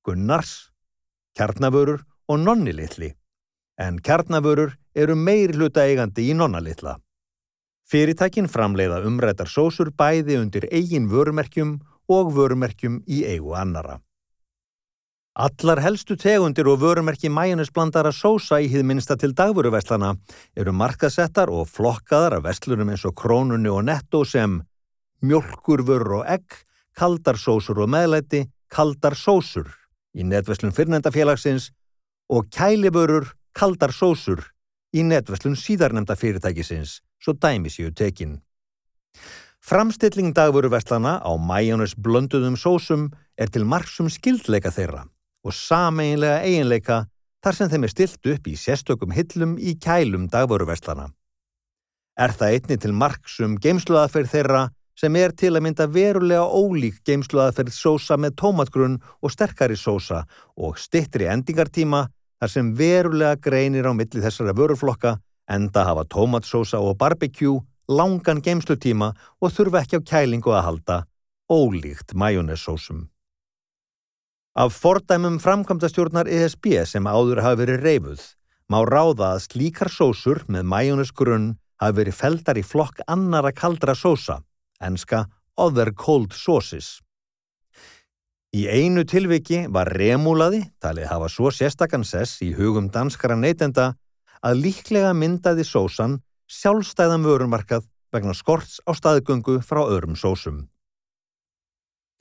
Gunnars, 0.03 0.71
Kjarnavörur 1.37 2.03
og 2.27 2.43
Nonnilitli 2.43 3.13
en 3.79 3.99
kjarnavörur 4.03 4.75
eru 4.95 5.15
meir 5.15 5.53
hluta 5.55 5.85
eigandi 5.87 6.27
í 6.29 6.35
nonnalitla. 6.35 6.97
Fyrirtækin 7.89 8.49
framleiða 8.51 8.99
umrættar 9.07 9.49
sósur 9.49 9.89
bæði 9.95 10.37
undir 10.41 10.67
eigin 10.69 11.07
vörumerkjum 11.09 11.77
og 12.09 12.33
vörumerkjum 12.35 13.01
í 13.07 13.23
eigu 13.29 13.53
annara. 13.55 13.99
Allar 15.39 15.79
helstu 15.79 16.17
tegundir 16.19 16.67
og 16.67 16.81
vörumerki 16.81 17.29
mæjunisblandara 17.31 18.11
sósa 18.11 18.59
í 18.59 18.67
hið 18.67 18.83
minsta 18.89 19.15
til 19.15 19.35
dagvöruveslana 19.37 20.15
eru 20.57 20.73
markasettar 20.75 21.51
og 21.53 21.69
flokkaðar 21.69 22.39
af 22.39 22.45
vestlunum 22.49 22.91
eins 22.91 23.05
og 23.07 23.15
krónunni 23.15 23.71
og 23.71 23.85
netto 23.87 24.25
sem 24.25 24.59
mjölkurvörur 25.23 26.19
og 26.19 26.25
egg, 26.27 26.47
kaldarsósur 26.97 27.85
og 27.85 27.91
meðlæti, 27.93 28.47
kaldarsósur 28.67 29.69
í 30.17 30.25
netveslun 30.25 30.75
fyrrnendafélagsins 30.75 31.69
og 32.29 32.49
kælivörur 32.51 33.31
kaldar 33.53 33.93
sósur 33.93 34.43
í 34.95 35.03
netverslun 35.05 35.57
síðarnemda 35.59 36.15
fyrirtækisins, 36.17 36.99
svo 37.21 37.33
dæmi 37.33 37.69
séu 37.73 37.91
tekin. 37.93 38.39
Framstilling 39.59 40.31
dagvöruverslana 40.33 41.19
á 41.19 41.31
mæjónus 41.35 41.93
blönduðum 41.99 42.55
sósum 42.55 43.09
er 43.37 43.51
til 43.51 43.67
margsum 43.67 44.07
skildleika 44.09 44.71
þeirra 44.71 45.03
og 45.43 45.53
sameinlega 45.55 46.41
eiginleika 46.47 46.99
þar 47.43 47.57
sem 47.57 47.71
þeim 47.71 47.85
er 47.85 47.93
stilt 47.93 48.29
upp 48.33 48.47
í 48.47 48.55
sérstökum 48.55 49.13
hillum 49.15 49.57
í 49.59 49.75
kælum 49.75 50.27
dagvöruverslana. 50.31 51.09
Er 52.19 52.31
það 52.35 52.55
einni 52.55 52.77
til 52.79 52.95
margsum 52.95 53.59
geimsluðaðferð 53.63 54.31
þeirra 54.33 54.63
sem 54.99 55.15
er 55.15 55.31
til 55.35 55.53
að 55.55 55.63
mynda 55.67 55.87
verulega 55.91 56.43
ólík 56.47 56.99
geimsluðaðferð 57.07 57.75
sósa 57.75 58.17
með 58.19 58.35
tómatgrunn 58.41 58.97
og 59.23 59.31
sterkari 59.31 59.77
sósa 59.79 60.25
og 60.55 60.79
stittri 60.79 61.27
endingartíma 61.31 62.07
þar 62.39 62.51
sem 62.51 62.71
verulega 62.75 63.39
greinir 63.43 63.87
á 63.87 63.93
milli 63.95 64.23
þessara 64.23 64.55
vöruflokka 64.55 65.17
enda 65.51 65.85
hafa 65.87 66.07
tómatsósa 66.07 66.79
og 66.83 66.97
barbecue 66.99 67.59
langan 67.89 68.41
geimslutíma 68.45 69.13
og 69.41 69.53
þurfa 69.55 69.83
ekki 69.83 69.97
á 69.97 70.01
kælingu 70.11 70.53
að 70.53 70.65
halda, 70.67 70.97
ólíkt 71.49 72.13
majónessósum. 72.13 73.07
Af 74.53 74.75
fordæmum 74.77 75.39
framkvæmdastjórnar 75.41 76.29
ESB 76.29 76.85
sem 76.85 77.07
áður 77.09 77.41
hafi 77.45 77.63
verið 77.63 77.83
reyfuð, 77.85 78.21
má 78.69 78.83
ráða 78.85 79.33
að 79.33 79.43
slíkar 79.47 79.89
sósur 79.89 80.43
með 80.47 80.67
majónessgrunn 80.69 81.51
hafi 81.81 81.97
verið 82.01 82.17
feldar 82.17 82.59
í 82.59 82.65
flokk 82.65 83.01
annara 83.07 83.51
kaldra 83.55 83.95
sósa, 83.97 84.41
enska 84.81 85.25
other 85.57 85.93
cold 85.93 86.33
sauces. 86.33 86.99
Í 88.53 88.65
einu 88.65 89.03
tilviki 89.05 89.67
var 89.69 89.91
remúlaði, 89.93 90.63
talið 90.81 91.09
hafa 91.11 91.27
svo 91.29 91.51
sérstakann 91.53 92.05
sess 92.05 92.41
í 92.41 92.51
hugum 92.57 92.89
danskara 92.89 93.37
neytenda, 93.37 93.93
að 94.41 94.61
líklega 94.65 95.13
myndaði 95.13 95.65
sósan 95.67 96.19
sjálfstæðan 96.49 97.25
vörumarkað 97.27 97.85
vegna 98.13 98.33
skorts 98.33 98.79
á 98.89 98.91
staðgöngu 98.97 99.59
frá 99.61 99.83
öðrum 99.85 100.17
sósum. 100.17 100.65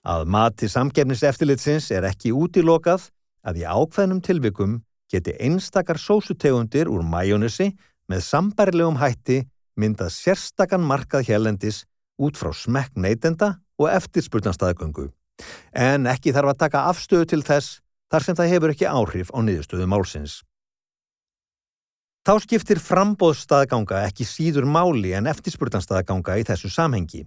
Að 0.04 0.28
mati 0.30 0.68
samgefniseftilitsins 0.70 1.90
er 1.92 2.06
ekki 2.08 2.32
útilokað 2.36 3.08
að 3.48 3.62
í 3.62 3.64
ákveðnum 3.64 4.20
tilvikum 4.24 4.78
geti 5.10 5.34
einstakar 5.40 5.98
sósutegundir 6.00 6.90
úr 6.92 7.02
majónisi 7.04 7.72
með 8.08 8.24
sambærlegum 8.24 9.00
hætti 9.00 9.42
myndað 9.78 10.12
sérstakann 10.14 10.84
markað 10.84 11.28
hérlendis 11.28 11.84
út 12.20 12.36
frá 12.36 12.52
smekk 12.52 12.96
neytenda 12.96 13.56
og 13.78 13.90
eftirspurnastæðgöngu. 13.92 15.08
En 15.72 16.08
ekki 16.10 16.34
þarf 16.34 16.52
að 16.52 16.62
taka 16.64 16.86
afstöðu 16.90 17.28
til 17.32 17.42
þess 17.46 17.78
þar 18.10 18.24
sem 18.24 18.38
það 18.38 18.52
hefur 18.52 18.74
ekki 18.74 18.88
áhrif 18.90 19.30
á 19.30 19.38
niðurstöðu 19.44 19.86
málsins. 19.88 20.40
Þá 22.28 22.34
skiptir 22.44 22.76
frambóðsstaðganga 22.84 24.02
ekki 24.04 24.26
síður 24.28 24.66
máli 24.68 25.14
en 25.16 25.30
eftirspurnastæðganga 25.30 26.34
í 26.36 26.42
þessu 26.44 26.68
samhengi. 26.68 27.22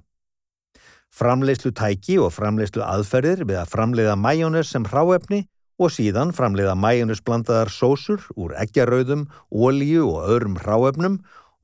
Framleiðslu 1.10 1.72
tæki 1.74 2.20
og 2.22 2.30
framleiðslu 2.36 2.84
aðferðir 2.86 3.40
við 3.50 3.58
að 3.64 3.72
framleiða 3.72 4.14
majónes 4.22 4.70
sem 4.70 4.84
hráefni 4.86 5.40
og 5.82 5.90
síðan 5.96 6.30
framleiða 6.38 6.76
majónusblandaðar 6.78 7.72
sósur 7.74 8.28
úr 8.38 8.54
eggjarauðum, 8.62 9.24
ólíu 9.50 10.04
og 10.06 10.28
öðrum 10.36 10.60
hráefnum 10.62 11.16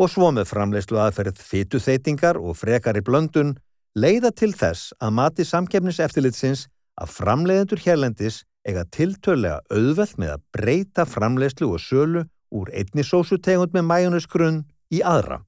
og 0.02 0.10
svo 0.10 0.32
með 0.34 0.50
framleiðslu 0.56 0.98
aðferð 1.04 1.38
fytuþeitingar 1.38 2.40
og 2.42 2.58
frekari 2.58 3.04
blöndun 3.06 3.54
leiða 3.94 4.32
til 4.34 4.50
þess 4.58 4.96
að 4.98 5.14
mati 5.20 5.46
samkefniseftilitsins 5.46 6.66
að 6.98 7.14
framleiðendur 7.20 7.86
hérlendis 7.86 8.42
eiga 8.66 8.82
tiltölega 8.90 9.62
auðvelt 9.70 10.18
með 10.18 10.34
að 10.40 10.44
breyta 10.58 11.06
framleiðslu 11.06 11.70
og 11.76 11.86
sölu 11.86 12.26
úr 12.52 12.72
einni 12.74 13.04
sósutegund 13.04 13.74
með 13.76 13.88
majónusgrunn 13.90 14.64
í 14.94 15.02
aðra. 15.04 15.42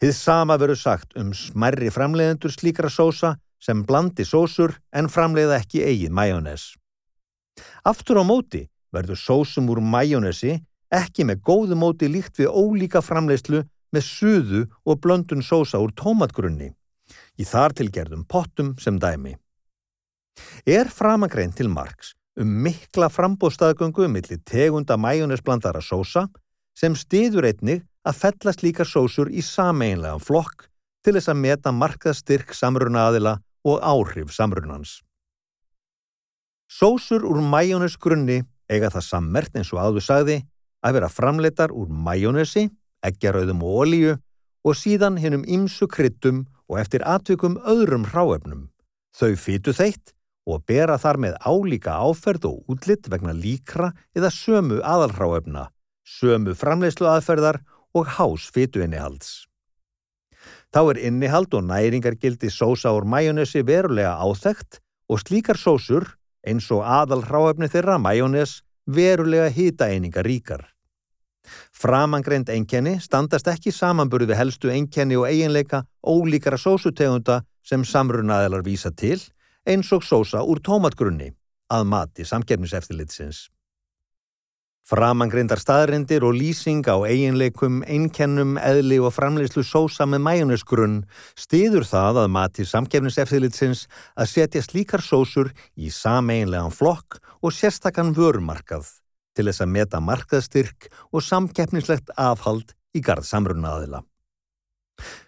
Þið 0.00 0.14
sama 0.16 0.56
veru 0.60 0.76
sagt 0.76 1.16
um 1.16 1.32
smerri 1.36 1.90
framleiðendur 1.92 2.52
slíkra 2.52 2.90
sósa 2.92 3.36
sem 3.62 3.82
blandi 3.88 4.26
sósur 4.28 4.76
en 4.92 5.08
framleiða 5.08 5.60
ekki 5.62 5.84
eigin 5.84 6.16
majónes. 6.16 6.74
Aftur 7.84 8.20
á 8.20 8.24
móti 8.24 8.66
verður 8.92 9.18
sósum 9.20 9.70
úr 9.72 9.80
majónesi 9.80 10.58
ekki 10.92 11.24
með 11.24 11.40
góðu 11.48 11.78
móti 11.78 12.10
líkt 12.12 12.38
við 12.40 12.52
ólíka 12.52 13.02
framleiðslu 13.02 13.64
með 13.94 14.04
suðu 14.04 14.66
og 14.84 15.00
blöndun 15.00 15.42
sósa 15.42 15.80
úr 15.80 15.94
tómatgrunni, 15.96 16.72
í 17.40 17.44
þar 17.44 17.74
tilgerðum 17.78 18.26
pottum 18.28 18.74
sem 18.82 19.00
dæmi. 19.00 19.36
Er 20.68 20.90
framangrein 20.92 21.54
til 21.56 21.70
margs 21.72 22.12
um 22.36 22.56
mikla 22.66 23.08
frambóðstaðgöngu 23.12 24.08
millir 24.12 24.40
tegunda 24.44 24.96
majónesblandara 25.00 25.80
sósa 25.80 26.26
sem 26.76 26.96
stiður 26.96 27.48
einnig 27.48 27.84
að 28.06 28.18
fellast 28.20 28.62
líka 28.62 28.84
sósur 28.84 29.30
í 29.32 29.42
sameinlega 29.44 30.20
flokk 30.22 30.68
til 31.04 31.16
þess 31.16 31.32
að 31.32 31.40
meta 31.42 31.72
markaðstyrk 31.72 32.52
samruna 32.54 33.06
aðila 33.08 33.36
og 33.66 33.80
áhrif 33.82 34.34
samrunans. 34.34 35.00
Sósur 36.66 37.24
úr 37.24 37.40
majónesgrunni 37.40 38.42
eiga 38.68 38.90
það 38.90 39.06
sammert 39.06 39.56
eins 39.56 39.72
og 39.72 39.80
áður 39.80 40.04
sagði 40.04 40.36
að 40.82 40.98
vera 40.98 41.10
framleitar 41.10 41.72
úr 41.74 41.88
majónesi, 41.88 42.66
eggjarauðum 43.06 43.62
og 43.62 43.80
olíu 43.84 44.16
og 44.66 44.74
síðan 44.74 45.18
hinnum 45.22 45.46
ymsu 45.46 45.86
kryttum 45.88 46.44
og 46.66 46.80
eftir 46.82 47.04
atvikum 47.06 47.56
öðrum 47.62 48.08
hráefnum. 48.10 48.66
Þau 49.14 49.32
fytu 49.38 49.72
þeitt 49.72 50.15
og 50.46 50.62
bera 50.66 50.96
þar 51.02 51.18
með 51.22 51.38
álíka 51.42 51.96
áferð 51.98 52.46
og 52.50 52.70
útlitt 52.70 53.08
vegna 53.10 53.34
líkra 53.34 53.90
eða 54.16 54.30
sömu 54.30 54.78
aðalhráefna, 54.86 55.68
sömu 56.06 56.54
framleyslu 56.54 57.08
aðferðar 57.10 57.60
og 57.96 58.14
hás 58.16 58.46
fytu 58.54 58.84
innihalds. 58.84 59.46
Þá 60.70 60.80
er 60.92 61.02
innihald 61.08 61.54
og 61.56 61.66
næringargildi 61.66 62.50
sósa 62.52 62.92
úr 62.94 63.06
majónesi 63.08 63.64
verulega 63.66 64.14
áþægt 64.22 64.80
og 65.10 65.22
slíkar 65.22 65.58
sósur 65.58 66.14
eins 66.46 66.70
og 66.70 66.84
aðal 66.86 67.24
hráefni 67.26 67.68
þeirra, 67.70 67.98
majónes, 67.98 68.60
verulega 68.86 69.50
hýtaeininga 69.50 70.22
ríkar. 70.22 70.62
Framangreind 71.74 72.50
einkenni 72.50 72.96
standast 73.02 73.48
ekki 73.50 73.72
samanburði 73.74 74.34
helstu 74.38 74.70
einkenni 74.70 75.18
og 75.18 75.28
eiginleika 75.30 75.84
ólíkara 76.02 76.58
sósutegunda 76.58 77.42
sem 77.66 77.84
samrunaðilar 77.86 78.64
vísa 78.66 78.90
til, 78.94 79.20
eins 79.66 79.90
og 79.92 80.06
sósa 80.06 80.44
úr 80.46 80.62
tómatgrunni, 80.62 81.32
að 81.72 81.86
mati 81.90 82.24
samgefniseftilitsins. 82.26 83.46
Framangreindar 84.86 85.58
staðrindir 85.58 86.22
og 86.22 86.36
lýsing 86.38 86.86
á 86.86 86.94
eiginleikum, 87.02 87.80
einkennum, 87.90 88.54
eðli 88.54 89.00
og 89.02 89.10
framleyslu 89.16 89.64
sósa 89.66 90.06
með 90.06 90.22
mæjunisgrunn 90.28 91.00
stiður 91.34 91.82
það 91.90 92.20
að 92.22 92.30
mati 92.36 92.66
samkefniseftilitsins 92.70 93.88
að 94.14 94.30
setja 94.30 94.62
slíkar 94.62 95.02
sósur 95.02 95.50
í 95.74 95.90
sameinlegan 95.90 96.70
flokk 96.70 97.18
og 97.42 97.56
sérstakann 97.56 98.14
vörumarkað 98.14 98.92
til 99.34 99.48
þess 99.48 99.64
að 99.66 99.72
meta 99.74 100.00
markaðstyrk 100.00 100.86
og 101.10 101.24
samkeppnislegt 101.32 102.14
afhald 102.14 102.70
í 102.94 103.02
gard 103.02 103.26
samrunnaðila. 103.26 104.04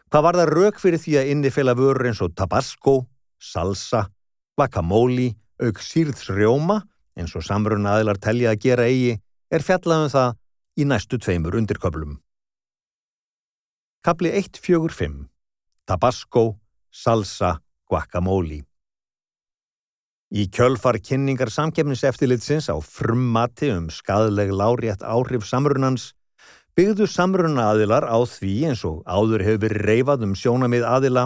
Hvað 0.09 0.25
var 0.25 0.39
það 0.39 0.53
rauk 0.55 0.79
fyrir 0.81 1.03
því 1.03 1.19
að 1.19 1.33
innifela 1.35 1.75
vörur 1.77 2.07
eins 2.09 2.23
og 2.23 2.31
tabasco, 2.39 3.01
salsa, 3.43 4.07
guacamole, 4.59 5.33
auk 5.63 5.79
sírðsrjóma 5.83 6.83
eins 7.19 7.35
og 7.39 7.47
samrunnaðilar 7.47 8.19
telja 8.23 8.53
að 8.55 8.63
gera 8.67 8.87
eigi 8.91 9.19
er 9.55 9.65
fjallaðum 9.65 10.11
það 10.13 10.37
í 10.79 10.87
næstu 10.87 11.19
tveimur 11.19 11.59
undirköplum. 11.59 12.19
Kapli 14.03 14.31
1.4.5 14.39 15.27
Tabasco, 15.89 16.59
salsa, 16.91 17.59
guacamole 17.89 18.65
Í 20.29 20.45
kjölfar 20.53 20.99
kynningar 21.01 21.49
samkefniseftilitsins 21.49 22.69
á 22.69 22.77
frummati 22.85 23.71
um 23.73 23.89
skadleg 23.89 24.51
lárétt 24.53 25.01
áhrif 25.01 25.47
samrunans 25.49 26.11
byggðu 26.77 27.09
samruna 27.09 27.71
aðilar 27.73 28.05
á 28.05 28.19
því 28.29 28.53
eins 28.69 28.85
og 28.87 29.01
áður 29.09 29.47
hefur 29.47 29.65
verið 29.65 29.87
reyfað 29.89 30.27
um 30.29 30.35
sjónamið 30.37 30.85
aðila 30.85 31.25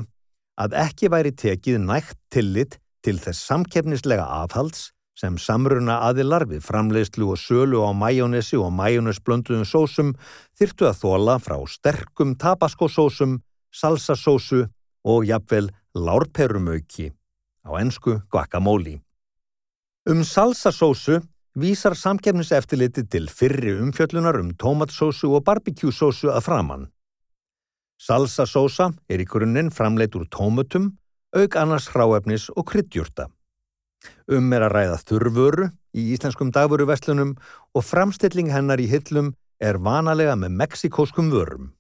að 0.62 0.76
ekki 0.84 1.10
væri 1.12 1.34
tekið 1.34 1.82
nægt 1.82 2.16
tillit 2.32 2.78
til 3.02 3.18
þess 3.20 3.46
samkefnislega 3.50 4.24
afhalds 4.42 4.90
sem 5.18 5.36
samruna 5.38 5.98
aðilar 6.08 6.46
við 6.48 6.62
framleiðslu 6.64 7.32
og 7.34 7.40
sölu 7.40 7.82
á 7.84 7.90
majónesi 7.92 8.56
og 8.56 8.72
majónesblönduðum 8.78 9.66
sósum 9.68 10.14
þyrtu 10.58 10.88
að 10.88 11.00
þóla 11.02 11.36
frá 11.42 11.58
sterkum 11.68 12.34
tabaskosósum, 12.40 13.40
salsasósu 13.70 14.64
og 15.04 15.26
jafnvel 15.28 15.68
lárperumauki, 15.94 17.12
á 17.66 17.70
ennsku 17.82 18.22
guacamole. 18.32 19.00
Um 20.08 20.24
salsasósu 20.24 21.20
vísar 21.54 21.94
samkefniseftiliti 21.94 23.04
til 23.04 23.28
fyrri 23.28 23.76
umfjöllunar 23.76 24.40
um 24.40 24.54
tómatsósu 24.56 25.34
og 25.36 25.44
barbecue-sósu 25.44 26.32
að 26.32 26.44
framann. 26.48 26.88
Salsasósa 28.00 28.90
er 29.08 29.20
í 29.22 29.28
grunninn 29.28 29.70
framleitt 29.70 30.16
úr 30.18 30.26
tómutum, 30.26 30.96
auk 31.32 31.56
annars 31.56 31.88
hráefnis 31.92 32.48
og 32.52 32.66
kryddjúrta. 32.70 33.28
Um 34.28 34.52
er 34.52 34.66
að 34.66 34.74
ræða 34.76 34.98
þurrvöru 35.06 35.68
í 35.96 36.08
íslenskum 36.14 36.50
dagvöruverslunum 36.54 37.36
og 37.74 37.84
framstilling 37.86 38.50
hennar 38.52 38.80
í 38.82 38.88
hillum 38.90 39.32
er 39.62 39.78
vanalega 39.78 40.34
með 40.36 40.56
meksikóskum 40.62 41.30
vörum. 41.32 41.70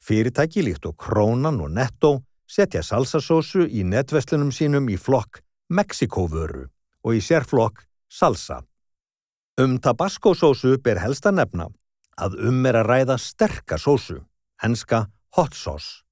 Fyrirtæki 0.00 0.64
líkt 0.64 0.88
og 0.88 0.96
Krónan 1.00 1.60
og 1.62 1.70
Netto 1.72 2.12
setja 2.50 2.82
salsasósu 2.82 3.66
í 3.68 3.84
netverslunum 3.86 4.50
sínum 4.52 4.88
í 4.90 4.98
flokk 4.98 5.42
Meksikóvöru 5.70 6.66
og 7.06 7.14
í 7.14 7.20
sérflokk 7.22 7.84
salsa. 8.10 8.64
Um 9.60 9.78
tabascosósu 9.78 10.78
ber 10.82 10.98
helst 10.98 11.28
að 11.28 11.38
nefna 11.38 11.68
að 12.20 12.36
um 12.50 12.66
er 12.66 12.80
að 12.80 12.88
ræða 12.90 13.16
sterkasósu, 13.22 14.18
henska 14.60 15.06
hot 15.36 15.54
sauce, 15.54 16.02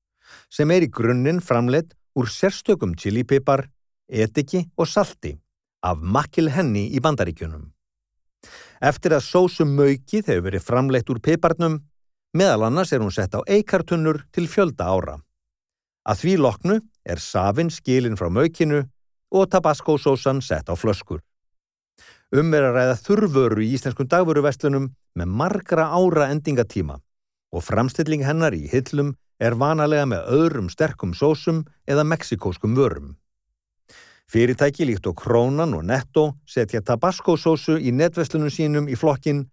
sem 0.49 0.71
er 0.71 0.87
í 0.87 0.93
grunninn 0.93 1.43
framleitt 1.45 1.98
úr 2.19 2.27
sérstökum 2.27 2.97
chilipipar, 2.99 3.69
etiki 4.09 4.65
og 4.77 4.89
salti 4.91 5.37
af 5.87 6.01
makil 6.03 6.51
henni 6.51 6.89
í 6.91 7.03
bandaríkjunum. 7.03 7.69
Eftir 8.83 9.15
að 9.15 9.27
sósum 9.27 9.75
maukið 9.79 10.31
hefur 10.31 10.45
verið 10.49 10.67
framleitt 10.67 11.11
úr 11.11 11.21
piparnum, 11.23 11.79
meðal 12.35 12.67
annars 12.69 12.93
er 12.93 13.03
hún 13.03 13.15
sett 13.15 13.35
á 13.35 13.41
eikartunnur 13.47 14.25
til 14.35 14.47
fjölda 14.51 14.91
ára. 14.91 15.17
Að 16.09 16.23
því 16.23 16.35
loknu 16.43 16.79
er 17.05 17.23
safin 17.23 17.71
skilin 17.71 18.19
frá 18.19 18.31
maukinu 18.31 18.85
og 19.35 19.51
tabascosósan 19.53 20.43
sett 20.43 20.71
á 20.71 20.75
flöskur. 20.79 21.21
Um 22.35 22.53
er 22.55 22.69
að 22.69 22.77
ræða 22.77 22.97
þurfvöru 23.05 23.65
í 23.65 23.73
íslenskum 23.77 24.09
dagvöruverslunum 24.09 24.91
með 25.17 25.31
margra 25.41 25.89
ára 25.97 26.29
endingatíma 26.33 26.99
og 27.53 27.65
framstilling 27.65 28.25
hennar 28.27 28.57
í 28.57 28.67
hillum 28.69 29.15
er 29.39 29.55
vanalega 29.59 30.07
með 30.11 30.31
öðrum 30.35 30.69
sterkum 30.73 31.15
sósum 31.15 31.65
eða 31.87 32.05
meksikóskum 32.05 32.75
vörum. 32.79 33.17
Fyrirtæki 34.29 34.85
líkt 34.85 35.07
og 35.09 35.17
Krónan 35.23 35.73
og 35.79 35.87
Netto 35.89 36.35
setja 36.45 36.83
tabascosósu 36.85 37.79
í 37.81 37.95
netverslunum 37.97 38.53
sínum 38.53 38.89
í 38.91 38.97
flokkin 38.99 39.47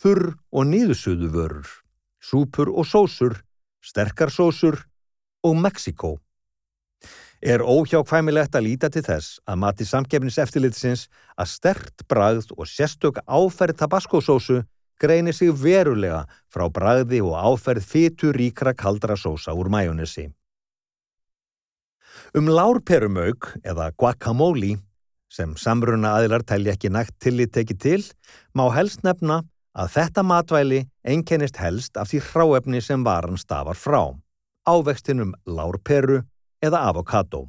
þurr 0.00 0.30
og 0.56 0.68
nýðusuðu 0.70 1.28
vörur, 1.34 1.68
súpur 2.16 2.70
og 2.72 2.88
sósur, 2.88 3.42
sterkar 3.84 4.32
sósur 4.32 4.86
og 5.44 5.58
Mexiko. 5.60 6.16
Er 7.42 7.60
óhjákvæmilegt 7.60 8.54
að 8.54 8.68
líta 8.68 8.88
til 8.88 9.02
þess 9.02 9.40
að 9.44 9.60
mati 9.66 9.84
samkefnis 9.84 10.38
eftirlitsins 10.38 11.08
að 11.36 11.50
stert 11.50 12.04
bragð 12.08 12.54
og 12.56 12.70
sérstök 12.70 13.18
áferð 13.26 13.82
tabaskosósu 13.82 14.62
greinir 15.02 15.34
sig 15.34 15.50
verulega 15.50 16.22
frá 16.52 16.68
bragði 16.70 17.20
og 17.24 17.34
áferð 17.34 17.88
fytu 17.88 18.30
ríkra 18.36 18.74
kaldra 18.78 19.16
sósa 19.18 19.54
úr 19.54 19.70
mæjónesi. 19.72 20.28
Um 22.32 22.48
lárperumauk 22.48 23.50
eða 23.64 23.90
guacamole 23.98 24.78
sem 25.32 25.56
samruna 25.56 26.14
aðilar 26.18 26.44
tælja 26.44 26.76
ekki 26.76 26.92
nægt 26.92 27.16
tillit 27.20 27.52
tekið 27.56 27.80
til 27.80 28.02
má 28.56 28.68
helst 28.72 29.02
nefna 29.04 29.42
að 29.72 29.92
þetta 29.96 30.24
matvæli 30.28 30.80
einkennist 31.08 31.58
helst 31.60 31.96
af 31.96 32.10
því 32.10 32.20
hráefni 32.28 32.82
sem 32.84 33.04
varan 33.04 33.40
stafar 33.40 33.78
frá, 33.78 34.12
ávextinum 34.68 35.32
lárperu 35.48 36.22
eða 36.62 36.84
avokado. 36.90 37.48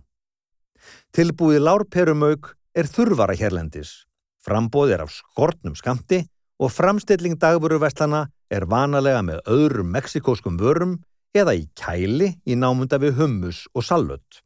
Tilbúið 1.16 1.64
lárperumauk 1.68 2.54
er 2.76 2.90
þurvara 2.90 3.36
hérlendis, 3.38 4.06
frambóð 4.44 4.96
er 4.96 5.04
af 5.06 5.12
skortnum 5.14 5.76
skamti 5.80 6.24
og 6.62 6.72
framstilling 6.72 7.40
dagvöruverslana 7.42 8.28
er 8.54 8.68
vanalega 8.70 9.24
með 9.26 9.42
öðrum 9.50 9.92
meksikóskum 9.96 10.60
vörum 10.62 11.00
eða 11.34 11.56
í 11.58 11.68
kæli 11.80 12.36
í 12.46 12.58
námunda 12.60 13.00
við 13.02 13.18
hummus 13.22 13.66
og 13.74 13.86
salvött. 13.88 14.42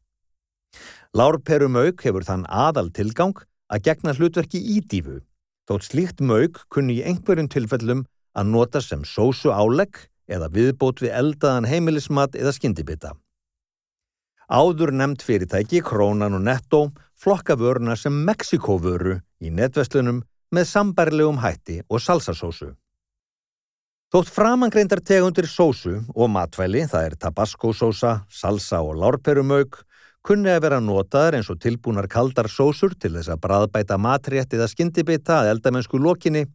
Lárperumauk 1.16 2.02
hefur 2.04 2.24
þann 2.24 2.46
aðal 2.48 2.88
tilgang 2.92 3.36
að 3.68 3.84
gegna 3.88 4.14
hlutverki 4.16 4.60
í 4.60 4.80
dífu 4.80 5.20
Þótt 5.68 5.84
slíkt 5.84 6.20
mög 6.24 6.62
kunni 6.72 6.94
í 6.96 7.02
einhverjum 7.04 7.48
tilfellum 7.52 8.06
að 8.32 8.46
nota 8.54 8.80
sem 8.80 9.02
sósu 9.04 9.50
álegg 9.52 10.06
eða 10.32 10.48
viðbót 10.54 11.02
við 11.04 11.12
eldaðan 11.18 11.68
heimilismat 11.68 12.38
eða 12.40 12.54
skyndibita. 12.56 13.10
Áður 14.48 14.94
nefnd 14.96 15.26
fyrirtæki, 15.26 15.82
Krónan 15.84 16.38
og 16.38 16.46
Netto 16.46 16.80
flokka 17.20 17.58
vöruna 17.60 17.98
sem 18.00 18.16
Mexikóvöru 18.24 19.18
í 19.44 19.52
netverslunum 19.52 20.22
með 20.54 20.68
sambarlegum 20.70 21.40
hætti 21.42 21.80
og 21.88 22.00
salsasósu. 22.02 22.72
Þótt 24.08 24.30
framangreindar 24.32 25.02
tegundir 25.04 25.44
sósu 25.52 25.98
og 26.14 26.30
matvæli, 26.32 26.86
það 26.88 27.10
er 27.10 27.16
tabascosósa, 27.20 28.22
salsa 28.32 28.80
og 28.80 28.96
lárperumög, 29.02 29.82
kunni 30.24 30.48
að 30.48 30.62
vera 30.64 30.78
notaðar 30.80 31.36
eins 31.36 31.50
og 31.52 31.58
tilbúnar 31.60 32.08
kaldar 32.08 32.48
sósur 32.48 32.94
til 32.96 33.12
þess 33.18 33.28
að 33.34 33.42
bræðbæta 33.44 33.98
matrétt 34.00 34.56
eða 34.56 34.70
skyndibita 34.72 35.42
að 35.42 35.50
eldamennsku 35.52 36.00
lokinni, 36.00 36.46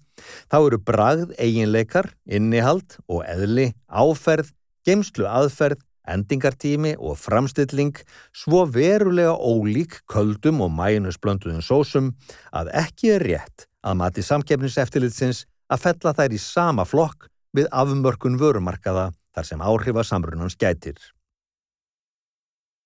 þá 0.49 0.57
eru 0.63 0.79
bræð 0.81 1.27
eiginleikar, 1.37 2.09
innihald 2.25 2.97
og 3.05 3.21
eðli, 3.29 3.69
áferð, 3.85 4.49
geimslu 4.81 5.29
aðferð, 5.29 5.83
endingartími 6.09 6.95
og 6.97 7.19
framstilling 7.21 8.01
svo 8.35 8.65
verulega 8.65 9.37
ólík 9.37 10.01
köldum 10.09 10.65
og 10.65 10.73
mænusblönduðum 10.75 11.61
sósum 11.63 12.11
að 12.51 12.73
ekki 12.81 13.13
er 13.13 13.27
rétt 13.29 13.67
að 13.83 13.99
mati 13.99 14.23
samkefniseftilitsins 14.23 15.43
að 15.71 15.83
fella 15.87 16.13
þær 16.17 16.35
í 16.35 16.39
sama 16.41 16.85
flokk 16.87 17.27
við 17.53 17.67
afmörkun 17.71 18.39
vörumarkaða 18.41 19.11
þar 19.33 19.49
sem 19.49 19.61
áhrifa 19.61 20.03
samrunans 20.07 20.57
gætir. 20.59 20.97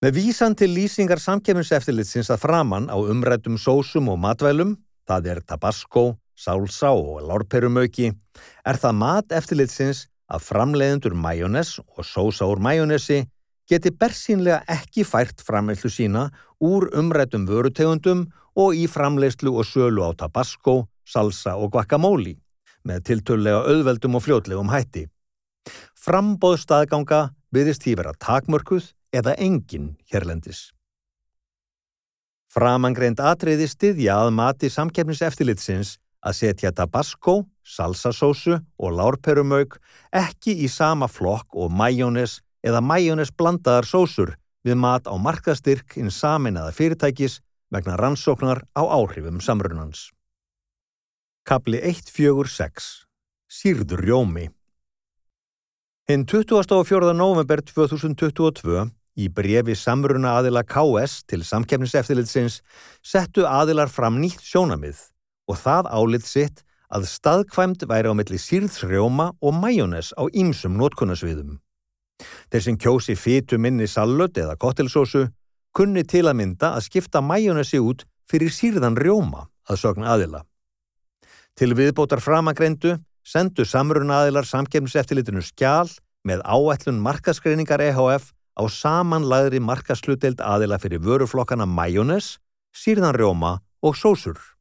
Með 0.03 0.19
vísan 0.19 0.53
til 0.53 0.69
lýsingar 0.75 1.21
samkeminseftilitsins 1.21 2.29
að 2.29 2.43
framann 2.43 2.89
á 2.89 2.97
umrættum 2.97 3.57
sósum 3.57 4.11
og 4.13 4.19
matvælum, 4.21 4.75
það 5.09 5.31
er 5.31 5.41
tabasco, 5.41 6.19
sálsá 6.37 6.91
og 6.93 7.23
lárperumauki, 7.25 8.11
er 8.61 8.77
það 8.77 8.99
mat 8.99 9.33
eftirlitsins 9.33 10.05
að 10.29 10.43
framleiðendur 10.45 11.15
majónes 11.17 11.79
og 11.79 12.05
sósa 12.05 12.45
úr 12.45 12.61
majónesi 12.61 13.23
geti 13.67 13.91
bersínlega 13.91 14.61
ekki 14.71 15.05
fært 15.07 15.43
framleyslu 15.43 15.91
sína 15.91 16.27
úr 16.63 16.87
umrættum 16.97 17.47
vörutegundum 17.49 18.27
og 18.57 18.75
í 18.75 18.87
framleyslu 18.89 19.53
og 19.53 19.67
sölu 19.67 20.07
á 20.07 20.11
tabasco, 20.17 20.87
salsa 21.05 21.55
og 21.57 21.75
guacamole 21.75 22.37
með 22.87 23.03
tiltölulega 23.09 23.65
auðveldum 23.67 24.15
og 24.17 24.23
fljótlegum 24.23 24.71
hætti. 24.71 25.05
Frambóð 25.99 26.61
staðganga 26.63 27.21
byrðist 27.51 27.83
því 27.83 27.97
vera 27.99 28.15
takmörkuð 28.15 28.91
eða 29.15 29.35
engin 29.43 29.95
hérlendis. 30.11 30.71
Framangreind 32.47 33.19
atriði 33.19 33.67
styðja 33.67 34.21
að 34.23 34.33
mati 34.39 34.69
samkeppniseftilitsins 34.71 35.97
að 36.23 36.37
setja 36.39 36.71
tabasco, 36.75 37.43
salsasósu 37.61 38.55
og 38.79 38.95
lárperumauk 38.95 39.77
ekki 40.15 40.55
í 40.63 40.69
sama 40.71 41.09
flokk 41.11 41.55
og 41.59 41.71
majónes 41.71 42.39
eða 42.65 42.81
majónes 42.81 43.31
blandaðar 43.33 43.87
sósur 43.87 44.35
við 44.65 44.77
mat 44.81 45.07
á 45.07 45.15
markastyrk 45.17 45.97
inn 45.97 46.11
saminnaða 46.11 46.73
fyrirtækis 46.75 47.39
vegna 47.73 47.97
rannsóknar 47.99 48.63
á 48.75 48.83
áhrifum 48.83 49.41
samrunans. 49.43 50.11
Kapli 51.47 51.79
146 51.79 53.07
Sýrður 53.47 54.03
Jómi 54.03 54.49
Hinn 56.07 56.25
24. 56.27 57.13
november 57.15 57.61
2022 57.63 58.87
Í 59.17 59.31
brefi 59.33 59.73
samruna 59.73 60.35
aðila 60.37 60.61
KS 60.61 61.23
til 61.25 61.41
samkefniseftilitsins 61.47 62.59
settu 63.01 63.47
aðilar 63.49 63.89
fram 63.89 64.19
nýtt 64.21 64.43
sjónamið 64.45 64.99
og 65.49 65.57
það 65.57 65.89
álit 65.89 66.27
sitt 66.27 66.61
að 66.93 67.07
staðkvæmt 67.09 67.87
væri 67.89 68.11
á 68.11 68.13
milli 68.13 68.37
sírðsrjóma 68.37 69.31
og 69.41 69.57
majónes 69.57 70.13
á 70.13 70.29
ýmsum 70.29 70.77
nótkunnasviðum. 70.77 71.57
Þeir 72.51 72.63
sem 72.65 72.77
kjósi 72.77 73.15
fytu 73.15 73.59
minni 73.61 73.87
sallöt 73.87 74.37
eða 74.37 74.57
kottelsósu 74.59 75.27
kunni 75.77 76.03
til 76.03 76.25
að 76.25 76.39
mynda 76.39 76.73
að 76.75 76.87
skipta 76.87 77.21
majónesi 77.21 77.79
út 77.83 78.05
fyrir 78.29 78.53
sírðan 78.53 78.97
rjóma 78.97 79.45
að 79.69 79.81
sögna 79.83 80.13
aðila. 80.15 80.41
Til 81.57 81.73
viðbótar 81.77 82.21
framagreindu 82.21 82.97
sendu 83.27 83.65
samruna 83.65 84.23
aðilar 84.23 84.47
samkefniseftilitinu 84.47 85.43
skjál 85.45 85.89
með 86.27 86.43
áætlun 86.45 87.01
markaskreiningar 87.03 87.83
EHF 87.83 88.31
á 88.57 88.63
samanlæðri 88.65 89.61
markasluteld 89.61 90.41
aðila 90.41 90.79
fyrir 90.81 91.03
vöruflokkana 91.03 91.67
majónes, 91.69 92.37
sírðanrjóma 92.73 93.59
og 93.85 93.97
sósur. 93.97 94.56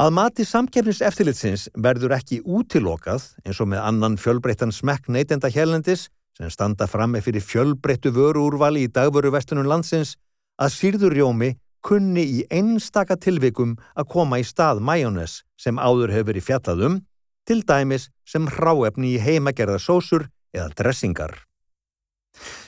Að 0.00 0.12
mati 0.16 0.44
samkefnis 0.48 1.02
eftirlitsins 1.04 1.66
verður 1.76 2.14
ekki 2.16 2.40
útilokað 2.48 3.26
eins 3.44 3.60
og 3.60 3.68
með 3.68 3.82
annan 3.84 4.16
fjölbreyttan 4.16 4.72
smekk 4.72 5.10
neytenda 5.12 5.50
helendis 5.52 6.06
sem 6.38 6.48
standa 6.48 6.86
fram 6.88 7.12
með 7.12 7.26
fyrir 7.26 7.44
fjölbreyttu 7.44 8.12
vöruúrvali 8.16 8.86
í 8.86 8.92
dagvöruvestunum 8.92 9.68
landsins 9.68 10.14
að 10.56 10.72
sírðurjómi 10.78 11.52
kunni 11.84 12.24
í 12.38 12.40
einstaka 12.48 13.18
tilvikum 13.20 13.76
að 13.98 14.08
koma 14.14 14.40
í 14.40 14.46
stað 14.46 14.80
majónes 14.80 15.42
sem 15.60 15.76
áður 15.76 16.14
hefur 16.14 16.30
verið 16.30 16.48
fjallað 16.48 16.84
um, 16.88 16.98
til 17.44 17.60
dæmis 17.66 18.08
sem 18.24 18.46
hráefni 18.48 19.16
í 19.16 19.20
heimagerða 19.20 19.80
sósur 19.82 20.28
eða 20.54 20.70
dressingar. 20.78 21.34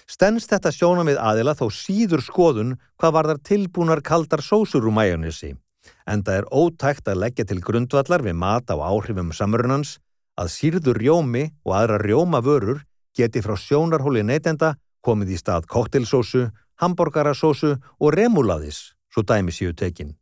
Stens 0.05 0.45
þetta 0.51 0.73
sjónam 0.75 1.09
við 1.09 1.21
aðila 1.23 1.55
þó 1.57 1.71
síður 1.73 2.21
skoðun 2.21 2.75
hvað 3.01 3.15
var 3.17 3.29
þar 3.31 3.45
tilbúnar 3.49 4.03
kaldar 4.05 4.43
sósur 4.45 4.85
úr 4.85 4.93
mæjónissi, 4.93 5.55
en 6.07 6.23
það 6.25 6.41
er 6.41 6.49
ótækt 6.51 7.09
að 7.09 7.21
leggja 7.25 7.47
til 7.49 7.61
grundvallar 7.65 8.25
við 8.25 8.37
mat 8.41 8.71
á 8.71 8.77
áhrifum 8.77 9.33
samrunans 9.33 9.99
að 10.41 10.51
sírður 10.57 11.01
rjómi 11.01 11.45
og 11.65 11.77
aðra 11.79 12.01
rjómavörur 12.03 12.83
geti 13.17 13.43
frá 13.45 13.55
sjónarhóli 13.59 14.25
neytenda 14.27 14.75
komið 15.05 15.35
í 15.37 15.39
stað 15.39 15.69
koktelsósu, 15.71 16.49
hamburgarasósu 16.81 17.77
og 18.01 18.15
remulaðis, 18.17 18.95
svo 19.13 19.23
dæmi 19.23 19.53
síu 19.55 19.75
tekin. 19.77 20.15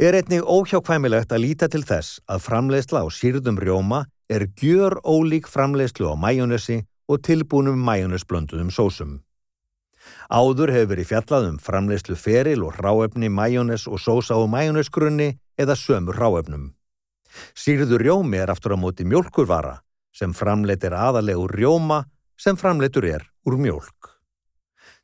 Er 0.00 0.16
einnig 0.16 0.44
óhjákvæmilegt 0.44 1.32
að 1.32 1.42
líta 1.44 1.68
til 1.68 1.82
þess 1.84 2.20
að 2.30 2.44
framleiðsla 2.46 3.02
á 3.04 3.06
sírðum 3.12 3.58
rjóma 3.60 4.06
er 4.32 4.46
gjör 4.56 5.00
ólík 5.04 5.48
framleiðslu 5.50 6.08
á 6.08 6.16
mæjónissi 6.16 6.78
og 7.10 7.20
tilbúnum 7.26 7.82
mæjónusblönduðum 7.84 8.70
sósum. 8.72 9.18
Áður 10.30 10.72
hefur 10.74 10.92
verið 10.94 11.10
fjallað 11.10 11.48
um 11.50 11.58
framleyslu 11.62 12.16
feril 12.16 12.64
og 12.66 12.78
ráefni 12.78 13.30
mæjónes 13.32 13.86
og 13.90 14.00
sósa 14.02 14.38
á 14.38 14.42
mæjónesgrunni 14.46 15.34
eða 15.60 15.76
sömur 15.76 16.18
ráefnum. 16.18 16.70
Sýrður 17.54 18.04
rjómi 18.04 18.40
er 18.42 18.50
aftur 18.50 18.74
á 18.74 18.78
móti 18.78 19.06
mjölkurvara 19.06 19.80
sem 20.14 20.34
framleitir 20.34 20.94
aðalegur 20.96 21.54
rjóma 21.54 22.04
sem 22.38 22.56
framleitur 22.56 23.06
er 23.06 23.26
úr 23.46 23.58
mjölk. 23.60 24.10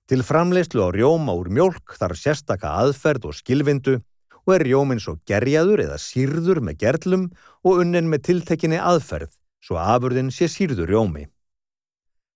Til 0.07 0.23
framleyslu 0.23 0.87
á 0.87 0.91
rjóma 0.95 1.35
úr 1.35 1.51
mjölk 1.51 1.97
þarf 1.99 2.19
sérstaka 2.21 2.77
aðferð 2.83 3.31
og 3.31 3.39
skilvindu 3.39 3.99
og 4.47 4.55
er 4.55 4.67
rjóminn 4.67 5.03
svo 5.03 5.17
gerjaður 5.27 5.83
eða 5.87 5.99
sýrður 5.99 6.63
með 6.63 6.79
gerlum 6.83 7.25
og 7.67 7.83
unnin 7.83 8.11
með 8.11 8.29
tiltekinni 8.31 8.79
aðferð 8.79 9.35
svo 9.67 9.79
afurðin 9.83 10.31
sé 10.31 10.47
sýrður 10.51 10.93
rjómi. 10.93 11.27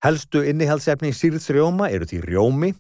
Helstu 0.01 0.41
innihaldsefni 0.49 1.11
sírðsrjóma 1.13 1.91
eru 1.93 2.07
því 2.09 2.23
rjómi, 2.25 2.71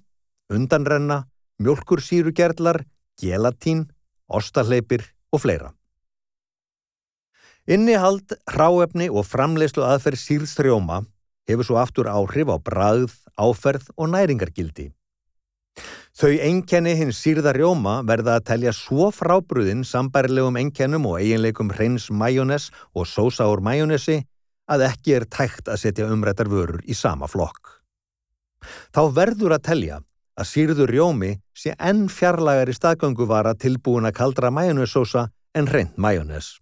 undanrenna, 0.48 1.26
mjölkursýrugerlar, 1.61 2.87
gelatín, 3.20 3.90
ostahleipir 4.24 5.04
og 5.28 5.42
fleira. 5.42 5.74
Innihald, 7.68 8.33
hráefni 8.48 9.11
og 9.12 9.28
framleyslu 9.28 9.85
aðferð 9.85 10.22
sírðstrjóma 10.22 11.02
hefur 11.50 11.68
svo 11.68 11.76
aftur 11.83 12.09
áhrif 12.09 12.48
á 12.48 12.56
brað, 12.56 13.12
áferð 13.37 13.92
og 14.00 14.11
næringargildi. 14.14 14.88
Þau 16.16 16.33
enkenni 16.48 16.96
hins 16.98 17.20
sírða 17.20 17.52
rjóma 17.54 18.00
verða 18.09 18.38
að 18.38 18.46
telja 18.48 18.72
svo 18.74 19.11
frábrúðin 19.14 19.85
sambærilegum 19.87 20.56
enkennum 20.61 21.06
og 21.12 21.20
eiginleikum 21.20 21.70
hreins 21.76 22.09
majónes 22.11 22.70
og 22.96 23.06
sósa 23.06 23.46
úr 23.52 23.61
majónesi 23.64 24.22
að 24.70 24.87
ekki 24.87 25.16
er 25.18 25.26
tækt 25.26 25.68
að 25.68 25.83
setja 25.83 26.09
umrættar 26.12 26.50
vörur 26.50 26.80
í 26.87 26.94
sama 26.94 27.28
flokk. 27.30 27.80
Þá 28.94 29.02
verður 29.16 29.56
að 29.56 29.66
telja 29.66 30.00
að 30.40 30.48
sírður 30.48 30.92
rjómi 30.94 31.30
sé 31.56 31.74
enn 31.76 32.06
fjarlagar 32.12 32.70
í 32.70 32.76
staðgönguvara 32.76 33.56
tilbúin 33.61 34.09
að 34.09 34.16
kaldra 34.20 34.50
majónessósa 34.54 35.28
en 35.56 35.68
hreint 35.68 35.96
majónes. 35.98 36.59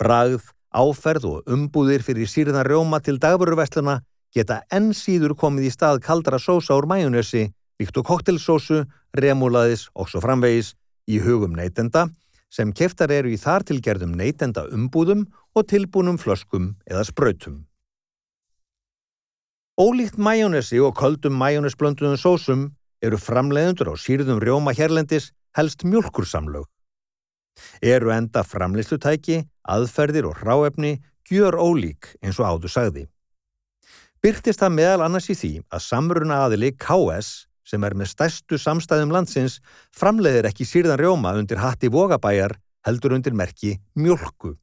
Bragð, 0.00 0.42
áferð 0.74 1.26
og 1.28 1.50
umbúðir 1.52 2.04
fyrir 2.06 2.30
sírðan 2.30 2.66
rjóma 2.66 3.02
til 3.04 3.18
dagbururversluna 3.20 4.00
geta 4.34 4.62
enn 4.74 4.92
síður 4.96 5.36
komið 5.38 5.68
í 5.68 5.74
stað 5.74 6.02
kaldra 6.04 6.40
sósa 6.40 6.76
úr 6.76 6.88
majónesi, 6.88 7.48
líkt 7.80 8.00
og 8.00 8.08
koktelsósu, 8.08 8.84
remúlaðis 9.16 9.88
og 9.94 10.10
svo 10.10 10.22
framvegis 10.24 10.74
í 11.08 11.20
hugum 11.24 11.56
neytenda 11.56 12.08
sem 12.52 12.72
keftar 12.72 13.12
eru 13.12 13.30
í 13.32 13.38
þar 13.40 13.66
tilgerðum 13.68 14.14
neytenda 14.16 14.66
umbúðum 14.72 15.26
og 15.56 15.66
tilbúnum 15.68 16.18
flöskum 16.20 16.74
eða 16.88 17.04
spröytum. 17.08 17.64
Ólíkt 19.78 20.18
majónesi 20.18 20.80
og 20.82 20.96
köldum 20.98 21.36
majónesblönduðum 21.38 22.18
sósum 22.18 22.64
eru 23.04 23.18
framleiðundur 23.20 23.92
á 23.92 23.94
sírðum 23.94 24.40
rjóma 24.42 24.74
hérlendis 24.74 25.30
helst 25.54 25.84
mjölkursamlög. 25.86 26.66
Eru 27.82 28.10
enda 28.14 28.42
framleyslutæki, 28.46 29.44
aðferðir 29.62 30.26
og 30.30 30.40
hráefni 30.42 30.98
gjör 31.28 31.58
ólík 31.58 32.14
eins 32.22 32.38
og 32.40 32.48
áður 32.50 32.74
sagði. 32.74 33.04
Byrtist 34.22 34.62
það 34.62 34.74
meðal 34.74 35.04
annars 35.06 35.28
í 35.30 35.36
því 35.38 35.52
að 35.70 35.84
samruna 35.84 36.40
aðili 36.46 36.72
KS 36.74 37.47
sem 37.68 37.84
er 37.84 37.96
með 37.98 38.12
stærstu 38.14 38.58
samstæðum 38.60 39.12
landsins 39.12 39.58
framleiðir 39.94 40.48
ekki 40.48 40.66
sírðan 40.68 41.00
rjóma 41.00 41.34
undir 41.36 41.60
hatti 41.60 41.90
vogabæjar 41.92 42.56
heldur 42.88 43.16
undir 43.18 43.36
merki 43.36 43.76
mjölku. 43.98 44.54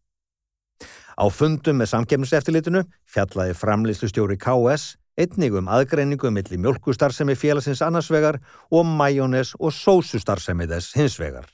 Á 1.15 1.25
fundum 1.31 1.77
með 1.79 1.93
samkemniseftilitinu 1.93 2.83
fjallaði 3.07 3.55
framleiðslustjóri 3.55 4.39
KS 4.41 4.95
einnig 5.15 5.53
um 5.55 5.69
aðgreiningu 5.71 6.31
millir 6.33 6.59
mjölkustarfsemi 6.59 7.37
félagsins 7.39 7.83
annarsvegar 7.85 8.41
og 8.71 8.87
majónes 8.89 9.53
og 9.59 9.71
sósustarfsemi 9.71 10.67
þess 10.67 10.97
hinsvegar. 10.97 11.47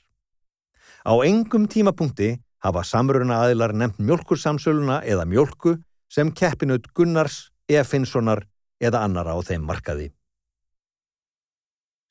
Á 1.06 1.12
engum 1.26 1.68
tímapunkti 1.70 2.36
hafa 2.62 2.82
samruna 2.86 3.42
aðilar 3.44 3.74
nefnt 3.74 4.02
mjölkursamsöluna 4.02 5.02
eða 5.06 5.26
mjölku 5.26 5.76
sem 6.10 6.30
keppinut 6.34 6.90
Gunnars 6.94 7.50
Efinssonar 7.70 8.44
eða 8.82 9.04
annara 9.06 9.34
á 9.34 9.40
þeim 9.46 9.62
markaði. 9.66 10.10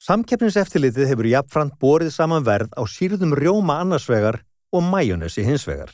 Samkeppniseftilitið 0.01 1.11
hefur 1.11 1.27
jafnframt 1.29 1.75
borið 1.77 2.09
saman 2.15 2.41
verð 2.41 2.71
á 2.73 2.81
sírðum 2.89 3.35
rjóma 3.37 3.75
annarsvegar 3.83 4.39
og 4.73 4.81
majónesi 4.81 5.43
hinsvegar. 5.45 5.91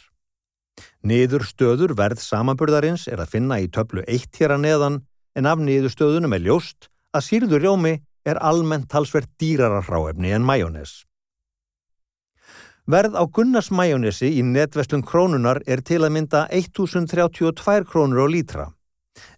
Niður 1.04 1.44
stöður 1.44 1.92
verð 1.98 2.22
samanburðarins 2.24 3.10
er 3.12 3.20
að 3.20 3.34
finna 3.34 3.58
í 3.60 3.68
töflu 3.68 4.06
1 4.08 4.40
hér 4.40 4.54
að 4.56 4.64
neðan 4.64 5.02
en 5.36 5.50
af 5.52 5.60
niður 5.60 5.92
stöðunum 5.92 6.38
er 6.38 6.46
ljóst 6.46 6.88
að 7.12 7.26
sírður 7.28 7.66
rjómi 7.66 7.94
er 8.24 8.40
almennt 8.40 8.88
talsvert 8.88 9.28
dýrara 9.42 9.84
hráefni 9.84 10.32
en 10.32 10.48
majónes. 10.48 11.04
Verð 12.88 13.20
á 13.20 13.28
Gunnars 13.28 13.74
majónesi 13.76 14.32
í 14.40 14.46
netverslun 14.56 15.04
krónunar 15.04 15.60
er 15.68 15.84
til 15.84 16.00
að 16.06 16.14
mynda 16.16 16.48
1032 16.48 17.84
krónur 17.92 18.24
á 18.24 18.28
lítra 18.32 18.70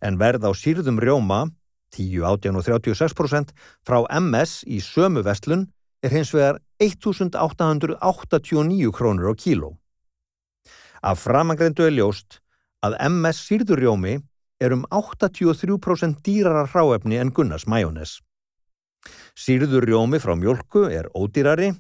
en 0.06 0.22
verð 0.22 0.46
á 0.46 0.54
sírðum 0.54 1.02
rjóma, 1.02 1.48
10, 1.96 2.24
18 2.24 2.56
og 2.56 2.64
36% 2.66 3.52
frá 3.86 4.06
MS 4.20 4.64
í 4.68 4.82
sömu 4.84 5.24
vestlun 5.26 5.68
er 6.04 6.10
hins 6.14 6.34
vegar 6.34 6.60
1889 6.80 8.92
krónur 8.96 9.32
á 9.32 9.34
kíló. 9.36 9.78
Af 11.02 11.20
framangreindu 11.24 11.84
er 11.88 11.94
ljóst 11.96 12.42
að 12.84 12.98
MS 13.10 13.38
sírðurjómi 13.48 14.20
er 14.60 14.74
um 14.76 14.86
83% 14.92 16.20
dýrara 16.24 16.66
hráefni 16.68 17.20
en 17.20 17.32
Gunnars 17.32 17.68
majónes. 17.68 18.20
Sírðurjómi 19.36 20.20
frá 20.20 20.36
mjölku 20.36 20.90
er 20.92 21.08
ódýrari, 21.16 21.74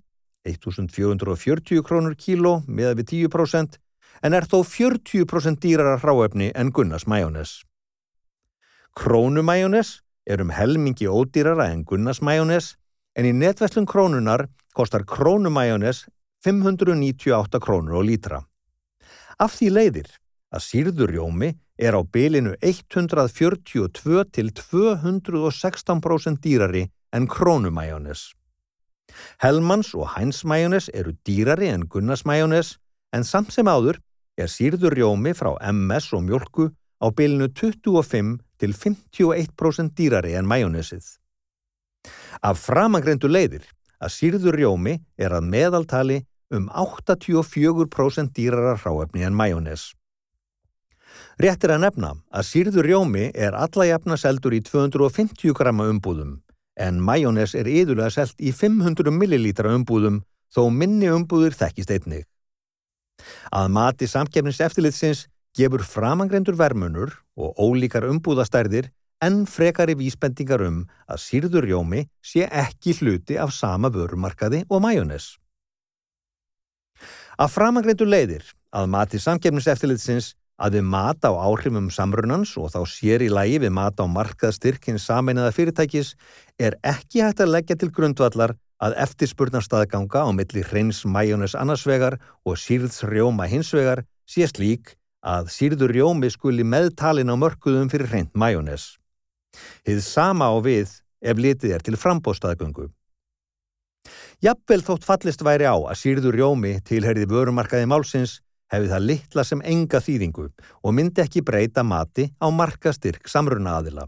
1440 0.47 1.83
krónur 1.83 2.15
kíló 2.15 2.63
meða 2.67 2.95
við 2.99 3.27
10% 3.27 3.79
en 4.23 4.35
er 4.35 4.47
þó 4.47 4.63
40% 4.63 5.59
dýrara 5.63 5.99
hráefni 5.99 6.51
en 6.55 6.71
Gunnars 6.71 7.07
majónes. 7.07 7.68
Krónumæjónes 8.95 10.01
er 10.25 10.41
um 10.41 10.49
helmingi 10.49 11.07
ódýrara 11.07 11.69
en 11.73 11.85
Gunnarsmæjónes 11.85 12.75
en 13.15 13.25
í 13.25 13.33
netverslun 13.33 13.85
krónunar 13.85 14.47
kostar 14.73 15.03
krónumæjónes 15.05 16.07
598 16.45 17.59
krónur 17.59 17.99
á 17.99 18.01
lítra. 18.03 18.39
Af 19.39 19.55
því 19.59 19.69
leiðir 19.75 20.09
að 20.55 20.65
sírðurjómi 20.65 21.49
er 21.79 21.95
á 21.95 22.01
bylinu 22.03 22.55
142 22.61 24.23
til 24.33 24.51
216% 24.51 26.41
dýrari 26.43 26.89
en 27.13 27.27
krónumæjónes. 27.27 28.33
Helmans 29.41 29.93
og 29.95 30.07
hænsmæjónes 30.15 30.89
eru 30.93 31.13
dýrari 31.27 31.67
en 31.73 31.87
Gunnarsmæjónes 31.87 32.77
en 33.13 33.23
samt 33.23 33.53
sem 33.53 33.67
áður 33.67 33.97
er 34.37 34.47
sírðurjómi 34.51 35.33
frá 35.33 35.55
MS 35.71 36.13
og 36.13 36.23
mjölku 36.27 36.69
á 36.99 37.07
bylinu 37.15 37.47
25 37.55 38.39
til 38.59 38.75
51% 38.75 39.95
dýrari 39.97 40.35
en 40.37 40.47
majónesið. 40.49 41.05
Af 42.41 42.59
framangreindu 42.63 43.29
leiðir 43.31 43.65
að 43.99 44.13
sírður 44.15 44.59
rjómi 44.59 44.99
er 45.19 45.35
að 45.35 45.47
meðaltali 45.51 46.19
um 46.55 46.69
84% 46.69 48.33
dýrara 48.35 48.75
hráefni 48.79 49.25
en 49.27 49.35
majónes. 49.37 49.91
Rétt 51.39 51.63
er 51.63 51.75
að 51.75 51.83
nefna 51.85 52.13
að 52.31 52.47
sírður 52.47 52.87
rjómi 52.87 53.29
er 53.33 53.55
alla 53.55 53.87
jafna 53.89 54.17
seldur 54.19 54.55
í 54.55 54.61
250 54.65 55.55
grama 55.57 55.87
umbúðum 55.91 56.39
en 56.79 56.99
majónes 57.03 57.55
er 57.59 57.67
yðurlega 57.67 58.11
selt 58.13 58.39
í 58.39 58.53
500 58.55 59.11
millilítra 59.11 59.71
umbúðum 59.75 60.21
þó 60.55 60.69
minni 60.71 61.09
umbúður 61.11 61.55
þekkist 61.59 61.91
einnig. 61.91 62.25
Að 63.51 63.71
mati 63.75 64.07
samkefnis 64.07 64.61
eftirlitsins 64.63 65.25
gefur 65.59 65.83
framangrendur 65.83 66.55
vermunur 66.55 67.11
og 67.35 67.57
ólíkar 67.59 68.07
umbúðastærðir 68.07 68.87
en 69.25 69.43
frekari 69.49 69.97
vísbendingar 69.99 70.63
um 70.63 70.83
að 71.11 71.23
sírðurjómi 71.25 72.05
sé 72.23 72.45
ekki 72.47 72.95
hluti 73.01 73.35
af 73.35 73.51
sama 73.51 73.91
vörumarkaði 73.91 74.63
og 74.69 74.83
majónes. 74.85 75.33
Að 77.39 77.51
framangrendur 77.55 78.07
leiðir 78.07 78.45
að 78.75 78.87
mati 78.93 79.19
samkefniseftilitsins 79.19 80.33
að 80.59 80.79
við 80.79 80.87
mata 80.91 81.31
á 81.31 81.35
áhrifum 81.47 81.87
samrunans 81.91 82.55
og 82.59 82.71
þá 82.73 82.81
sér 82.91 83.23
í 83.23 83.29
lægi 83.31 83.61
við 83.63 83.75
mata 83.75 84.03
á 84.03 84.07
markaðstyrkins 84.11 85.07
sameinaða 85.07 85.53
fyrirtækis 85.55 86.13
er 86.59 86.75
ekki 86.83 87.23
hægt 87.23 87.43
að 87.43 87.53
leggja 87.55 87.79
til 87.79 87.91
grundvallar 87.95 88.55
að 88.83 88.95
eftirspurnarstaðganga 89.05 90.23
á 90.23 90.29
milli 90.35 90.63
hreins 90.63 91.03
majónes 91.07 91.55
annarsvegar 91.55 92.19
og 92.47 92.59
sírðsrjóma 92.59 93.47
hinsvegar 93.51 94.03
sé 94.27 94.47
slík 94.51 94.95
að 95.25 95.49
sírður 95.53 95.93
rjómi 95.95 96.29
skuli 96.31 96.63
meðtalin 96.63 97.31
á 97.31 97.35
mörkuðum 97.35 97.89
fyrir 97.91 98.09
hreint 98.11 98.33
majónes. 98.33 98.97
Hið 99.87 100.01
sama 100.05 100.47
á 100.47 100.55
við 100.63 100.93
ef 101.21 101.37
litið 101.37 101.75
er 101.75 101.83
til 101.83 101.97
frambóstaðgöngu. 101.99 102.87
Jafnvel 104.39 104.79
þótt 104.85 105.07
fallist 105.07 105.43
væri 105.43 105.67
á 105.67 105.75
að 105.75 105.99
sírður 105.99 106.37
rjómi 106.39 106.77
tilherði 106.87 107.27
vörumarkaði 107.27 107.89
málsins 107.91 108.39
hefði 108.71 108.91
það 108.93 109.05
litla 109.09 109.43
sem 109.43 109.61
enga 109.65 109.99
þýðingu 109.99 110.47
og 110.83 110.95
myndi 110.95 111.25
ekki 111.25 111.43
breyta 111.43 111.83
mati 111.83 112.29
á 112.39 112.47
markastyrk 112.53 113.27
samruna 113.27 113.79
aðila. 113.81 114.07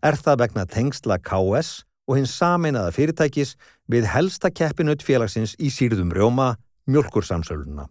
Er 0.00 0.16
það 0.16 0.42
vegna 0.44 0.66
tengsla 0.66 1.20
KS 1.20 1.84
og 2.08 2.18
hins 2.18 2.32
sameinaða 2.40 2.94
fyrirtækis 2.96 3.56
við 3.90 4.08
helsta 4.14 4.50
keppinut 4.50 5.04
félagsins 5.04 5.56
í 5.60 5.70
sírðum 5.74 6.14
rjóma 6.14 6.54
mjölkursamsöluna. 6.90 7.86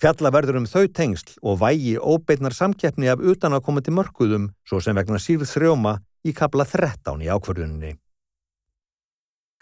Fjalla 0.00 0.32
verður 0.34 0.60
um 0.62 0.68
þau 0.70 0.86
tengsl 0.88 1.36
og 1.42 1.60
vægi 1.62 1.96
óbeitnar 1.98 2.56
samkeppni 2.56 3.10
af 3.12 3.22
utanakomandi 3.22 3.94
mörguðum 3.94 4.48
svo 4.68 4.80
sem 4.84 4.96
vegna 4.96 5.20
sírð 5.22 5.48
þrjóma 5.50 5.98
í 6.24 6.32
kabla 6.36 6.66
13 6.68 7.22
í 7.24 7.30
ákvörðuninni. 7.32 7.94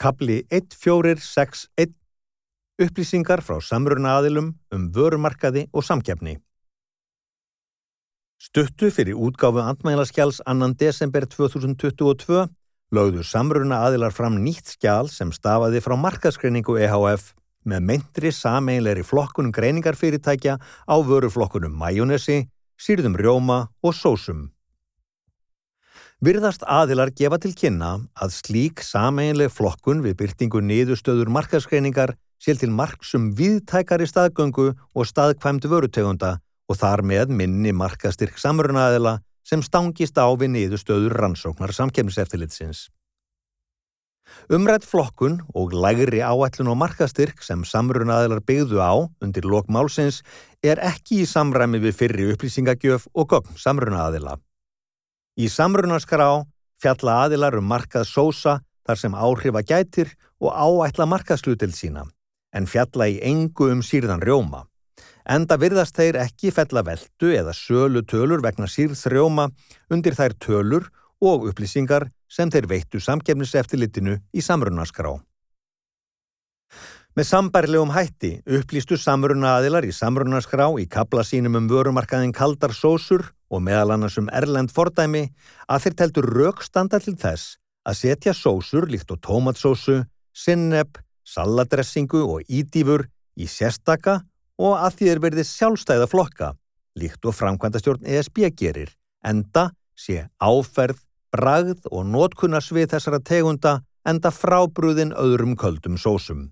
Kabli 0.03 0.42
1461 0.50 1.98
Upplýsingar 2.82 3.42
frá 3.44 3.61
samruna 3.61 4.16
aðilum 4.18 4.55
um 4.72 4.88
vörumarkaði 4.94 5.66
og 5.76 5.84
samkeppni. 5.86 6.38
Stuttu 8.42 8.88
fyrir 8.90 9.14
útgáfu 9.14 9.61
andmælaskjáls 9.62 10.40
annan 10.50 10.72
desember 10.74 11.28
2022 11.30 12.48
lögðu 12.92 13.22
samruna 13.22 13.84
aðilar 13.86 14.14
fram 14.16 14.40
nýtt 14.42 14.74
skjál 14.74 15.07
sem 15.12 15.30
stafaði 15.36 15.82
frá 15.84 15.94
markaskreiningu 16.00 16.74
EHF 16.80 17.30
með 17.69 17.85
myndri 17.89 18.33
sameinleiri 18.35 19.05
flokkunum 19.07 19.53
greiningarfyrirtækja 19.55 20.59
á 20.61 20.95
vöruflokkunum 21.07 21.75
majónesi, 21.79 22.49
sýrðum 22.81 23.17
rjóma 23.19 23.69
og 23.83 23.95
sósum. 23.95 24.51
Virðast 26.23 26.63
aðilar 26.71 27.11
gefa 27.19 27.41
til 27.43 27.51
kynna 27.59 27.97
að 28.15 28.35
slík 28.37 28.83
sameinleg 28.87 29.51
flokkun 29.51 30.05
við 30.05 30.21
byrtingu 30.21 30.61
niðurstöður 30.63 31.33
markaskreiningar 31.35 32.15
sél 32.43 32.61
til 32.61 32.71
marksum 32.71 33.33
viðtækari 33.39 34.07
staðgöngu 34.07 34.69
og 34.71 35.09
staðkvæmdu 35.11 35.71
vörutegunda 35.73 36.37
og 36.71 36.79
þar 36.79 37.03
með 37.07 37.35
minni 37.41 37.75
markastyrk 37.75 38.39
samrunaðila 38.39 39.19
sem 39.43 39.63
stangist 39.67 40.19
á 40.19 40.31
við 40.39 40.55
niðurstöður 40.55 41.19
rannsóknar 41.19 41.75
samkemmiseftilitsins. 41.75 42.87
Umrætt 44.53 44.85
flokkun 44.85 45.41
og 45.55 45.73
lægri 45.73 46.20
áætlun 46.23 46.70
og 46.73 46.79
markastyrk 46.81 47.43
sem 47.45 47.64
samrunaðilar 47.64 48.43
byggðu 48.47 48.81
á 48.83 48.93
undir 49.23 49.47
lokmálsins 49.49 50.23
er 50.62 50.83
ekki 50.83 51.23
í 51.23 51.29
samræmi 51.29 51.81
við 51.83 51.99
fyrri 51.99 52.27
upplýsingagjöf 52.33 53.07
og 53.14 53.29
gogn 53.33 53.59
samrunaðila. 53.59 54.37
Í 55.39 55.49
samrunaskrá 55.49 56.45
fjalla 56.83 57.23
aðilar 57.27 57.57
um 57.59 57.68
markað 57.70 58.09
sósa 58.11 58.59
þar 58.87 58.99
sem 58.99 59.14
áhrifa 59.14 59.62
gætir 59.62 60.12
og 60.43 60.53
áætla 60.53 61.07
markaðslutil 61.07 61.73
sína, 61.75 62.05
en 62.53 62.66
fjalla 62.66 63.09
í 63.09 63.20
engu 63.23 63.70
um 63.73 63.83
sírðan 63.87 64.25
rjóma. 64.27 64.66
Enda 65.23 65.55
virðast 65.57 65.95
þeir 65.97 66.18
ekki 66.25 66.51
fella 66.51 66.83
veldu 66.83 67.31
eða 67.31 67.55
sölu 67.55 68.03
tölur 68.03 68.43
vegna 68.43 68.66
sírðs 68.66 69.07
rjóma 69.07 69.49
undir 69.91 70.18
þær 70.18 70.35
tölur 70.43 70.89
og 71.23 71.47
upplýsingar 71.51 72.09
sem 72.33 72.51
þeir 72.53 72.68
veittu 72.70 73.01
samgefniseftilitinu 73.03 74.16
í 74.33 74.45
samrunaskrá. 74.45 75.12
Með 77.12 77.26
sambærlegum 77.28 77.91
hætti 77.93 78.39
upplýstu 78.57 78.97
samrunaaðilar 78.97 79.85
í 79.85 79.93
samrunaskrá 79.93 80.70
í 80.80 80.87
kabla 80.89 81.26
sínum 81.28 81.59
um 81.59 81.66
vörumarkaðin 81.68 82.33
kaldar 82.33 82.72
sósur 82.72 83.26
og 83.53 83.61
meðal 83.66 83.99
annars 83.99 84.16
um 84.16 84.30
erlend 84.33 84.72
fordæmi 84.72 85.26
að 85.68 85.85
þeir 85.85 85.97
teltur 85.99 86.30
raukstanda 86.39 87.03
til 87.05 87.18
þess 87.20 87.59
að 87.85 87.99
setja 87.99 88.33
sósur 88.33 88.89
líkt 88.89 89.12
og 89.12 89.20
tómatsósu, 89.20 89.99
sinneb, 90.33 90.97
saladressingu 91.28 92.24
og 92.24 92.49
ídýfur 92.49 93.05
í 93.37 93.45
sérstaka 93.45 94.22
og 94.57 94.78
að 94.80 94.99
því 94.99 95.12
er 95.12 95.22
verið 95.26 95.49
sjálfstæða 95.51 96.09
flokka, 96.09 96.53
líkt 96.97 97.28
og 97.28 97.37
framkvæmdastjórn 97.37 98.09
ESB 98.09 98.47
gerir, 98.57 98.89
enda 99.20 99.68
sé 99.93 100.30
áferð, 100.41 100.97
bragð 101.33 101.87
og 101.91 102.05
nótkunnarsvið 102.12 102.91
þessara 102.95 103.20
tegunda 103.24 103.78
enda 104.09 104.33
frábrúðin 104.35 105.14
öðrum 105.16 105.57
köldum 105.57 105.97
sósum. 106.01 106.51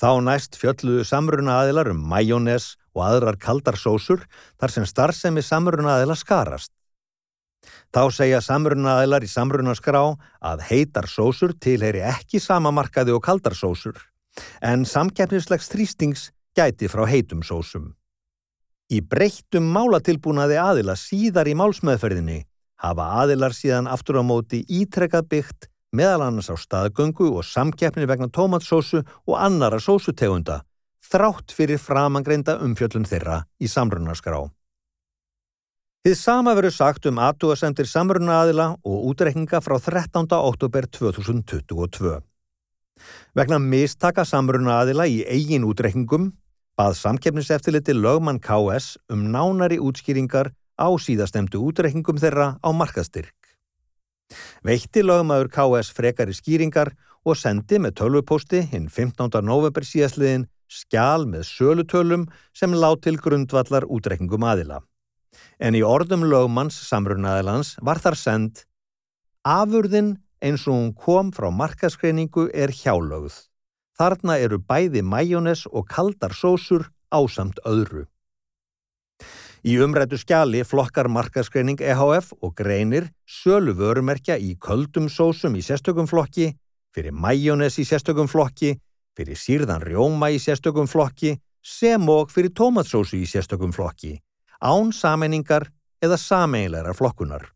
Þá 0.00 0.20
næst 0.24 0.56
fjölluðu 0.60 1.04
samruna 1.04 1.60
aðilar 1.62 1.90
um 1.92 2.00
majónes 2.10 2.76
og 2.96 3.04
aðrar 3.08 3.38
kaldarsósur 3.40 4.24
þar 4.60 4.74
sem 4.74 4.86
starfsemi 4.88 5.44
samruna 5.44 5.98
aðila 5.98 6.16
skarast. 6.16 6.72
Þá 7.92 8.02
segja 8.14 8.40
samruna 8.44 8.98
aðilar 8.98 9.24
í 9.26 9.30
samruna 9.30 9.74
skrá 9.76 10.02
að 10.40 10.64
heitar 10.70 11.08
sósur 11.10 11.54
tilheyri 11.58 12.04
ekki 12.06 12.40
sama 12.40 12.72
markaði 12.74 13.16
og 13.16 13.24
kaldarsósur 13.24 13.98
en 14.62 14.84
samkeppnislegs 14.86 15.70
þrýstings 15.72 16.28
gæti 16.56 16.88
frá 16.90 17.04
heitum 17.10 17.42
sósum. 17.42 17.94
Í 18.88 19.02
breyttum 19.04 19.66
málatilbúnaði 19.74 20.56
aðila 20.62 20.94
síðar 20.96 21.50
í 21.50 21.56
málsmeðferðinni 21.58 22.38
hafa 22.82 23.08
aðilar 23.22 23.54
síðan 23.56 23.90
aftur 23.90 24.20
á 24.20 24.24
móti 24.26 24.62
ítrekkað 24.68 25.28
byggt 25.32 25.68
meðal 25.94 26.26
annars 26.26 26.50
á 26.52 26.56
staðgöngu 26.58 27.30
og 27.32 27.46
samkeppni 27.46 28.06
vegna 28.08 28.28
tómatsósu 28.28 29.02
og 29.02 29.34
annara 29.38 29.80
sósutegunda, 29.80 30.62
þrátt 31.02 31.54
fyrir 31.56 31.80
framangreinda 31.80 32.58
umfjöllum 32.64 33.06
þeirra 33.08 33.42
í 33.60 33.70
samrunarskrá. 33.70 34.44
Þið 36.06 36.16
sama 36.16 36.54
veru 36.54 36.70
sagt 36.72 37.06
um 37.10 37.18
aðtúasendir 37.20 37.88
samrunaaðila 37.90 38.68
og 38.86 39.08
útrekninga 39.10 39.60
frá 39.64 39.76
13. 39.82 40.28
oktober 40.36 40.86
2022. 40.86 42.18
Vegna 43.34 43.58
mistaka 43.62 44.24
samrunaaðila 44.26 45.08
í 45.10 45.24
eigin 45.26 45.66
útrekningum 45.66 46.30
bað 46.78 46.94
samkeppniseftiliti 47.00 47.96
lögmann 47.96 48.38
KS 48.38 48.96
um 49.10 49.26
nánari 49.34 49.80
útskýringar 49.82 50.52
á 50.78 50.88
síðastemdu 51.02 51.60
útrekningum 51.68 52.20
þeirra 52.22 52.56
á 52.62 52.68
markastyrk. 52.72 53.34
Veitti 54.64 55.02
lögmaður 55.02 55.50
KS 55.52 55.90
frekari 55.96 56.36
skýringar 56.36 56.92
og 57.24 57.36
sendi 57.36 57.80
með 57.82 57.98
tölvupósti 58.02 58.62
hinn 58.70 58.88
15. 58.92 59.42
november 59.44 59.84
síðasliðin 59.84 60.46
skjál 60.68 61.26
með 61.26 61.46
sölutölum 61.48 62.28
sem 62.56 62.76
lág 62.76 63.00
til 63.04 63.16
grundvallar 63.20 63.88
útreikningum 63.88 64.44
aðila. 64.44 64.82
En 65.58 65.76
í 65.76 65.82
orðum 65.84 66.26
lögmanns 66.28 66.76
samrunnaðilans 66.88 67.76
var 67.84 68.00
þar 68.02 68.18
send 68.20 68.64
Afurðin 69.48 70.16
eins 70.44 70.66
og 70.68 70.76
hún 70.76 70.90
kom 70.94 71.30
frá 71.32 71.48
markaskreiningu 71.54 72.48
er 72.54 72.72
hjálögð. 72.74 73.34
Þarna 73.98 74.36
eru 74.38 74.60
bæði 74.62 75.02
majónes 75.02 75.64
og 75.66 75.88
kaldar 75.90 76.34
sósur 76.36 76.86
ásamt 77.10 77.58
öðru. 77.66 78.06
Í 79.68 79.74
umrættu 79.84 80.16
skjali 80.16 80.62
flokkar 80.64 81.10
markaskreining 81.12 81.80
EHF 81.84 82.30
og 82.40 82.54
greinir 82.56 83.10
sölu 83.28 83.74
vörumerkja 83.76 84.38
í 84.40 84.54
köldum 84.56 85.10
sósum 85.12 85.58
í 85.58 85.64
sérstökum 85.66 86.08
flokki, 86.08 86.54
fyrir 86.94 87.12
majónes 87.12 87.76
í 87.76 87.84
sérstökum 87.84 88.30
flokki, 88.32 88.78
fyrir 89.18 89.36
sírðan 89.36 89.84
rjóma 89.84 90.30
í 90.32 90.38
sérstökum 90.40 90.88
flokki, 90.88 91.34
sem 91.60 92.08
og 92.08 92.32
fyrir 92.32 92.54
tómatsósu 92.56 93.18
í 93.18 93.28
sérstökum 93.28 93.74
flokki, 93.76 94.14
án 94.64 94.94
sameiningar 94.94 95.68
eða 96.00 96.16
sameinlegar 96.16 96.96
flokkunar. 96.96 97.50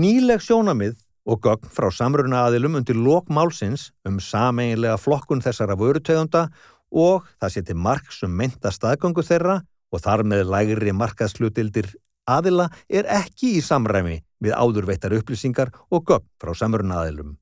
Nýleg 0.00 0.40
sjónamið 0.40 0.96
og 1.28 1.44
gögn 1.44 1.68
frá 1.68 1.90
samruna 1.92 2.46
aðilum 2.46 2.80
undir 2.80 2.96
lokmálsins 2.96 3.90
um 4.08 4.16
sameinlega 4.22 4.96
flokkun 4.96 5.44
þessara 5.44 5.76
vörutegunda 5.76 6.48
og 6.88 7.26
það 7.36 7.58
seti 7.58 7.74
mark 7.76 8.12
sem 8.14 8.32
mynda 8.32 8.72
staðgöngu 8.72 9.26
þeirra 9.26 9.60
og 9.92 10.02
þar 10.02 10.24
með 10.26 10.44
lægri 10.52 10.94
markaðslutildir 10.96 11.92
aðila 12.26 12.68
er 12.88 13.08
ekki 13.20 13.56
í 13.58 13.64
samræmi 13.64 14.20
við 14.42 14.54
áðurveittar 14.54 15.14
upplýsingar 15.16 15.72
og 15.90 16.06
gögn 16.08 16.28
frá 16.42 16.52
samrunnaðilum. 16.58 17.36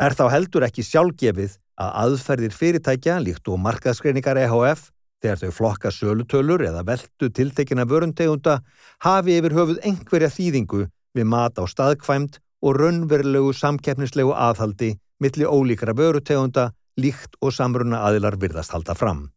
Er 0.00 0.16
þá 0.16 0.24
heldur 0.32 0.66
ekki 0.66 0.84
sjálfgefið 0.86 1.58
að 1.80 1.94
aðferðir 2.04 2.56
fyrirtækja 2.56 3.18
líkt 3.22 3.48
og 3.48 3.60
markaðskreiningar 3.64 4.40
EHF 4.44 4.90
þegar 5.22 5.40
þau 5.42 5.52
flokka 5.56 5.92
sölutölur 5.94 6.64
eða 6.66 6.84
veldu 6.86 7.30
tiltekina 7.30 7.86
vörundegunda 7.88 8.58
hafi 9.04 9.36
yfir 9.38 9.56
höfuð 9.56 9.82
einhverja 9.86 10.32
þýðingu 10.32 10.86
við 11.16 11.28
mat 11.28 11.60
á 11.60 11.64
staðkvæmt 11.68 12.40
og 12.62 12.78
raunverulegu 12.78 13.52
samkeppnislegu 13.56 14.34
aðhaldi 14.34 14.94
milli 15.22 15.46
ólíkra 15.46 15.94
vörutegunda 15.96 16.70
líkt 17.00 17.38
og 17.40 17.54
samrunna 17.54 18.02
aðilar 18.06 18.36
virðast 18.40 18.74
halda 18.74 18.96
fram. 18.98 19.30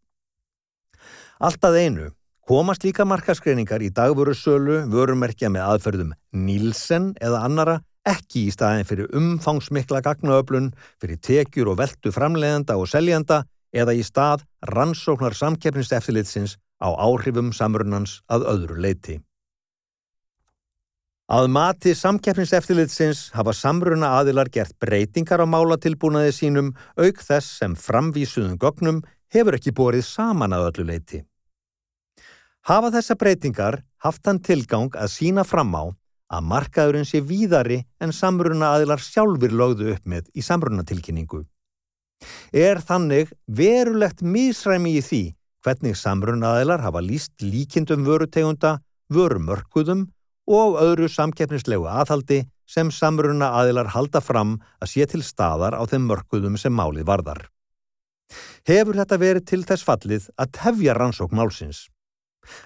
Alltaf 1.39 1.75
einu 1.75 2.13
komast 2.47 2.85
líka 2.85 3.03
markaskreiningar 3.03 3.83
í 3.83 3.89
dagvörusölu 3.91 4.85
vörumerkja 4.87 5.49
með 5.51 5.65
aðferðum 5.67 6.13
Nílsen 6.31 7.09
eða 7.19 7.41
annara 7.43 7.73
ekki 8.07 8.45
í 8.47 8.53
staðin 8.53 8.87
fyrir 8.87 9.11
umfangsmikla 9.17 9.99
gagnaöflun 10.05 10.69
fyrir 11.01 11.19
tekjur 11.19 11.73
og 11.73 11.81
veldu 11.81 12.13
framleiðanda 12.15 12.77
og 12.79 12.87
seljanda 12.87 13.41
eða 13.75 13.97
í 13.97 14.05
stað 14.07 14.45
rannsóknar 14.71 15.35
samkeppniseftilitsins 15.35 16.55
á 16.79 16.95
áhrifum 16.95 17.51
samrunans 17.51 18.21
að 18.31 18.47
öðru 18.53 18.79
leiti. 18.79 19.17
Að 21.27 21.49
mati 21.51 21.95
samkeppniseftilitsins 21.97 23.31
hafa 23.35 23.51
samruna 23.51 24.13
aðilar 24.21 24.47
gert 24.53 24.77
breytingar 24.79 25.43
á 25.43 25.49
málatilbúnaði 25.49 26.31
sínum 26.31 26.71
auk 26.95 27.19
þess 27.19 27.59
sem 27.59 27.75
framvísuðum 27.75 28.59
gögnum 28.61 29.03
hefur 29.35 29.57
ekki 29.57 29.75
borið 29.75 30.05
saman 30.07 30.55
að 30.55 30.69
öllu 30.71 30.87
leiti. 30.91 31.21
Hafa 32.65 32.89
þessa 32.95 33.15
breytingar 33.21 33.83
haft 34.01 34.25
hann 34.25 34.41
tilgang 34.41 34.95
að 34.97 35.11
sína 35.13 35.43
fram 35.45 35.75
á 35.77 35.83
að 36.33 36.47
markaðurinn 36.49 37.05
sé 37.05 37.21
víðari 37.21 37.83
en 38.01 38.13
samruna 38.15 38.71
aðilar 38.75 39.03
sjálfur 39.03 39.53
lögðu 39.53 39.91
upp 39.93 40.07
með 40.09 40.31
í 40.33 40.41
samrunatilkynningu. 40.45 41.43
Er 42.55 42.81
þannig 42.81 43.31
verulegt 43.45 44.23
misræmi 44.25 44.95
í 44.97 45.03
því 45.05 45.23
hvernig 45.65 45.97
samruna 45.97 46.55
aðilar 46.55 46.83
hafa 46.85 47.01
líst 47.01 47.41
líkindum 47.41 48.05
vörutegunda, 48.05 48.79
vörumörkuðum 49.13 50.07
og 50.49 50.77
öðru 50.81 51.09
samkeppnislegu 51.09 51.87
aðhaldi 51.89 52.43
sem 52.69 52.91
samruna 52.93 53.51
aðilar 53.59 53.91
halda 53.93 54.21
fram 54.21 54.57
að 54.81 54.91
sé 54.93 55.09
til 55.09 55.21
staðar 55.25 55.77
á 55.77 55.83
þeim 55.89 56.09
mörkuðum 56.09 56.57
sem 56.61 56.73
málið 56.73 57.05
varðar. 57.09 57.45
Hefur 58.65 58.97
þetta 58.97 59.19
verið 59.21 59.45
til 59.49 59.61
þess 59.67 59.85
fallið 59.85 60.29
að 60.41 60.53
tefja 60.57 60.95
rannsók 60.97 61.35
málsins? 61.35 61.85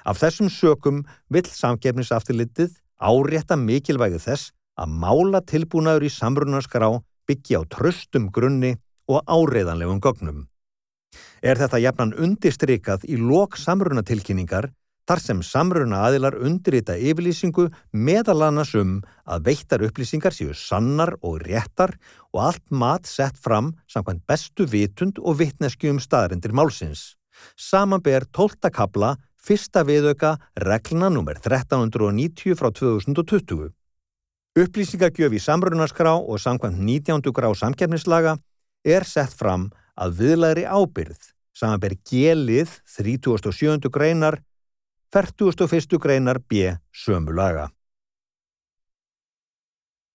Af 0.04 0.20
þessum 0.20 0.50
sökum 0.52 1.04
vill 1.32 1.48
samgefnisaftilitið 1.48 2.78
árétta 3.00 3.58
mikilvægi 3.60 4.20
þess 4.24 4.52
að 4.80 4.96
mála 5.04 5.42
tilbúnaður 5.44 6.08
í 6.08 6.14
samrunarskrá 6.14 6.90
byggja 7.30 7.64
á 7.64 7.70
tröstum 7.72 8.30
grunni 8.32 8.76
og 9.10 9.24
áreiðanlegum 9.28 10.02
gögnum. 10.04 10.48
Er 11.42 11.58
þetta 11.60 11.80
jafnan 11.82 12.14
undistrykað 12.14 13.06
í 13.08 13.18
lok 13.18 13.58
samrunatilkynningar 13.58 14.70
þar 15.10 15.22
sem 15.24 15.40
samruna 15.42 16.04
aðilar 16.06 16.36
undirrita 16.38 16.94
yfirlýsingu 16.94 17.66
meðal 17.98 18.44
annars 18.46 18.76
um 18.78 19.00
að 19.26 19.48
veittar 19.48 19.82
upplýsingar 19.88 20.36
séu 20.36 20.54
sannar 20.54 21.16
og 21.26 21.40
réttar 21.48 21.96
og 22.30 22.44
allt 22.46 22.66
mat 22.70 23.10
sett 23.10 23.40
fram 23.42 23.72
samkvæmt 23.90 24.28
bestu 24.30 24.68
vitund 24.70 25.18
og 25.18 25.40
vittnesku 25.40 25.90
um 25.90 25.98
staðrindir 26.04 26.54
málsins. 26.54 27.16
Samanber 27.58 28.28
12. 28.30 28.70
kabla, 28.70 29.16
fyrsta 29.40 29.82
viðauka, 29.88 30.36
regluna 30.62 31.10
nr. 31.10 31.40
1390 31.42 32.60
frá 32.60 32.70
2020. 32.70 33.72
Upplýsingagjöf 34.60 35.34
í 35.34 35.42
samrunaskrá 35.42 36.14
og 36.20 36.38
samkvæmt 36.44 36.78
19. 36.78 37.34
grá 37.34 37.50
samkefnislaga 37.56 38.36
er 38.86 39.08
sett 39.10 39.34
fram 39.34 39.72
að 39.98 40.22
viðlæri 40.22 40.68
ábyrð, 40.70 41.32
samanber 41.58 41.98
G-lið 42.06 42.78
37. 42.86 43.90
greinar 43.90 44.38
41. 45.14 45.98
greinar 45.98 46.38
B. 46.40 46.78
Sömu 46.94 47.32
laga. 47.32 47.70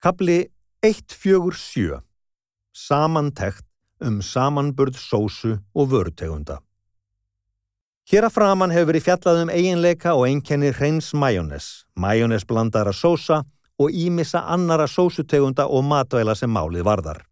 Kapli 0.02 0.46
147. 0.82 2.00
Samantekt 2.72 3.66
um 4.00 4.22
samanburð 4.22 4.94
sósu 4.94 5.58
og 5.74 5.90
vörutegunda. 5.90 6.60
Hér 8.06 8.28
að 8.28 8.34
framann 8.36 8.70
hefur 8.70 8.92
verið 8.92 9.06
fjallað 9.08 9.42
um 9.42 9.50
eiginleika 9.50 10.14
og 10.14 10.28
einkenni 10.28 10.70
hreins 10.70 11.10
majónes, 11.10 11.86
majónes 11.98 12.46
blandara 12.46 12.92
sósa 12.92 13.42
og 13.78 13.90
ímissa 13.90 14.46
annara 14.46 14.86
sósutegunda 14.86 15.66
og 15.66 15.88
matvæla 15.90 16.38
sem 16.38 16.54
málið 16.54 16.86
varðar 16.86 17.24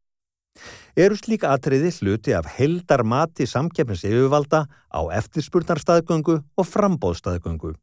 eru 0.96 1.16
slík 1.16 1.46
atriði 1.48 1.92
hluti 2.00 2.34
af 2.36 2.48
heldar 2.58 3.04
mati 3.04 3.46
samkeppnis 3.46 4.04
yfirvalda 4.04 4.66
á 4.92 5.00
eftirspurnarstaðgöngu 5.18 6.38
og 6.42 6.68
frambóðstaðgöngu. 6.68 7.74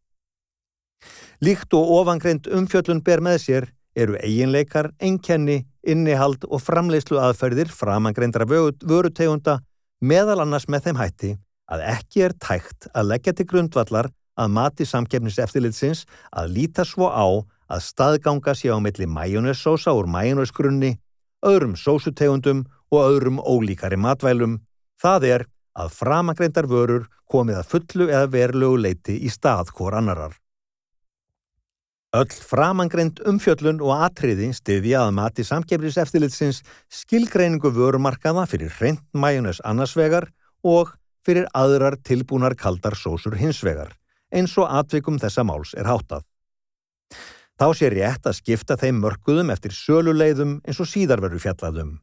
Líkt 1.41 1.73
og 1.73 1.91
ofangreint 2.01 2.47
umfjöllun 2.51 3.01
ber 3.03 3.23
með 3.23 3.37
sér 3.45 3.69
eru 3.95 4.17
eiginleikar, 4.19 4.91
einkenni, 5.01 5.63
innihald 5.83 6.45
og 6.49 6.61
framleyslu 6.61 7.19
aðferðir 7.19 7.71
framangreindra 7.73 8.45
vörutegunda 8.47 9.59
meðal 10.01 10.43
annars 10.43 10.67
með 10.69 10.89
þeim 10.89 10.99
hætti 10.99 11.31
að 11.69 11.85
ekki 11.89 12.25
er 12.27 12.35
tækt 12.39 12.89
að 12.93 13.11
leggja 13.13 13.33
til 13.35 13.47
grundvallar 13.49 14.09
að 14.39 14.51
mati 14.55 14.87
samkeppnis 14.87 15.39
eftirlitsins 15.41 16.05
að 16.31 16.53
líta 16.55 16.85
svo 16.87 17.09
á 17.09 17.25
að 17.69 17.85
staðganga 17.85 18.55
sé 18.55 18.71
á 18.71 18.77
milli 18.81 19.05
majónessósa 19.05 19.93
úr 19.93 20.07
majónessgrunni, 20.09 20.95
öðrum 21.45 21.75
sósutegundum 21.77 22.65
og 22.89 23.05
öðrum 23.05 23.39
ólíkari 23.39 23.97
matvælum, 23.99 24.59
það 25.01 25.25
er 25.29 25.47
að 25.79 25.95
framangreindar 25.95 26.67
vörur 26.69 27.07
komið 27.29 27.61
að 27.61 27.73
fullu 27.73 28.07
eða 28.09 28.29
verulegu 28.33 28.79
leiti 28.85 29.17
í 29.23 29.31
stað 29.31 29.71
hvor 29.77 29.97
annarar. 29.97 30.33
Öll 32.17 32.31
framangreind 32.33 33.19
umfjöllun 33.29 33.83
og 33.85 33.99
atriði 34.07 34.47
stiðja 34.57 35.03
að 35.05 35.11
mati 35.19 35.43
samkefnis 35.45 35.99
eftirlitsins 36.01 36.63
skilgreiningu 36.89 37.69
vörumarkaða 37.75 38.47
fyrir 38.49 38.73
hreint 38.79 39.03
mæjunes 39.13 39.61
annarsvegar 39.61 40.31
og 40.65 40.95
fyrir 41.25 41.45
aðrar 41.53 41.99
tilbúnar 42.01 42.55
kaldar 42.57 42.97
sósur 42.97 43.37
hinsvegar, 43.37 43.93
eins 44.33 44.57
og 44.57 44.71
atvikum 44.73 45.21
þessa 45.21 45.45
máls 45.45 45.75
er 45.77 45.85
háttað. 45.85 46.25
Þá 47.59 47.67
sé 47.77 47.93
rétt 47.93 48.25
að 48.25 48.39
skipta 48.39 48.79
þeim 48.79 49.03
mörguðum 49.03 49.53
eftir 49.53 49.75
söluleiðum 49.75 50.61
eins 50.65 50.79
og 50.81 50.89
síðar 50.89 51.21
veru 51.21 51.37
fjallaðum. 51.43 51.99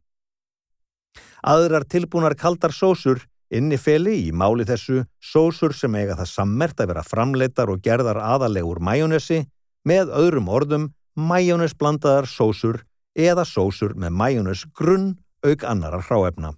Aðrar 1.46 1.86
tilbúnar 1.88 2.36
kaldar 2.38 2.74
sósur 2.74 3.22
innifeli 3.50 4.16
í 4.26 4.32
máli 4.34 4.66
þessu 4.66 5.04
sósur 5.22 5.74
sem 5.76 5.94
eiga 5.94 6.16
það 6.18 6.32
sammert 6.32 6.80
að 6.80 6.92
vera 6.92 7.06
framleitar 7.06 7.70
og 7.70 7.82
gerðar 7.84 8.18
aðalegur 8.22 8.80
majónesi 8.82 9.44
með 9.86 10.10
öðrum 10.18 10.50
orðum 10.50 10.90
majónes 11.16 11.76
blandaðar 11.78 12.26
sósur 12.28 12.82
eða 13.16 13.46
sósur 13.48 13.94
með 13.96 14.16
majónes 14.18 14.66
grunn 14.76 15.14
auk 15.46 15.64
annarar 15.64 16.04
hráefna. 16.04 16.52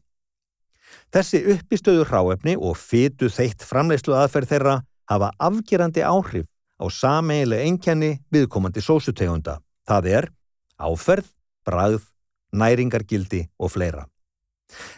Þessi 1.13 1.41
uppistöðu 1.55 2.05
hráefni 2.09 2.57
og 2.57 2.77
fytu 2.81 3.29
þeitt 3.33 3.65
framleyslu 3.65 4.17
aðferð 4.17 4.53
þeirra 4.53 4.77
hafa 5.09 5.31
afgerandi 5.41 6.05
áhrif 6.05 6.49
á 6.81 6.85
sameigileg 6.93 7.65
einkenni 7.65 8.11
viðkomandi 8.33 8.83
sósutegunda. 8.85 9.59
Það 9.89 10.11
er 10.13 10.29
áferð, 10.79 11.33
brað, 11.65 12.05
næringargildi 12.53 13.47
og 13.59 13.73
fleira. 13.73 14.07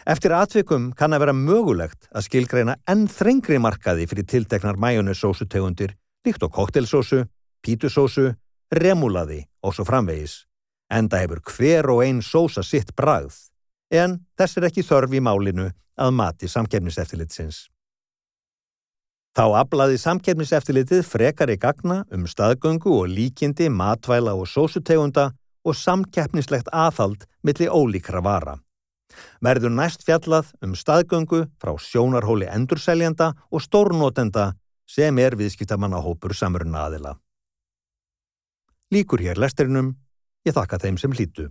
Eftir 0.05 0.33
atvikum 0.35 0.91
kann 0.97 1.15
að 1.15 1.23
vera 1.25 1.35
mögulegt 1.35 2.09
að 2.11 2.25
skilgreina 2.27 2.75
enn 2.91 3.07
þrengri 3.07 3.59
markaði 3.61 4.07
fyrir 4.09 4.27
tilteknar 4.27 4.79
majónusósutegundir 4.81 5.95
líkt 6.25 6.43
á 6.43 6.47
koktelsósu, 6.51 7.25
pítusósu, 7.63 8.31
remulaði 8.71 9.45
og 9.63 9.75
svo 9.75 9.85
framvegis. 9.87 10.45
Enda 10.91 11.21
hefur 11.21 11.41
hver 11.55 11.89
og 11.93 12.03
einn 12.03 12.21
sósa 12.21 12.63
sitt 12.67 12.95
bragð, 12.95 13.37
en 13.91 14.19
þess 14.37 14.59
er 14.59 14.67
ekki 14.67 14.83
þörf 14.83 15.13
í 15.15 15.21
málinu 15.23 15.69
að 15.95 16.15
mati 16.17 16.49
samkefniseftilitsins. 16.51 17.67
Þá 19.31 19.45
aflaði 19.61 19.99
samkefniseftilitið 20.01 21.05
frekar 21.07 21.53
í 21.53 21.55
gagna 21.55 22.01
um 22.11 22.25
staðgöngu 22.27 22.91
og 22.91 23.07
líkindi, 23.07 23.69
matvæla 23.71 24.35
og 24.35 24.49
sósutegunda 24.51 25.29
og 25.63 25.77
samkeppnislegt 25.77 26.67
aðhald 26.75 27.23
millir 27.45 27.71
ólíkra 27.71 28.19
vara 28.25 28.57
verður 29.43 29.73
næst 29.75 30.05
fjallað 30.07 30.51
um 30.65 30.75
staðgöngu 30.77 31.45
frá 31.61 31.73
sjónarhóli 31.77 32.49
endurseljanda 32.49 33.31
og 33.51 33.63
stórnótenda 33.63 34.51
sem 34.89 35.17
er 35.23 35.37
viðskiptamannahópur 35.39 36.35
samrunna 36.35 36.87
aðila. 36.87 37.15
Líkur 38.91 39.23
hér 39.23 39.39
lesturinnum, 39.39 39.93
ég 40.43 40.55
þakka 40.57 40.81
þeim 40.83 40.97
sem 40.99 41.13
hlýtu. 41.15 41.47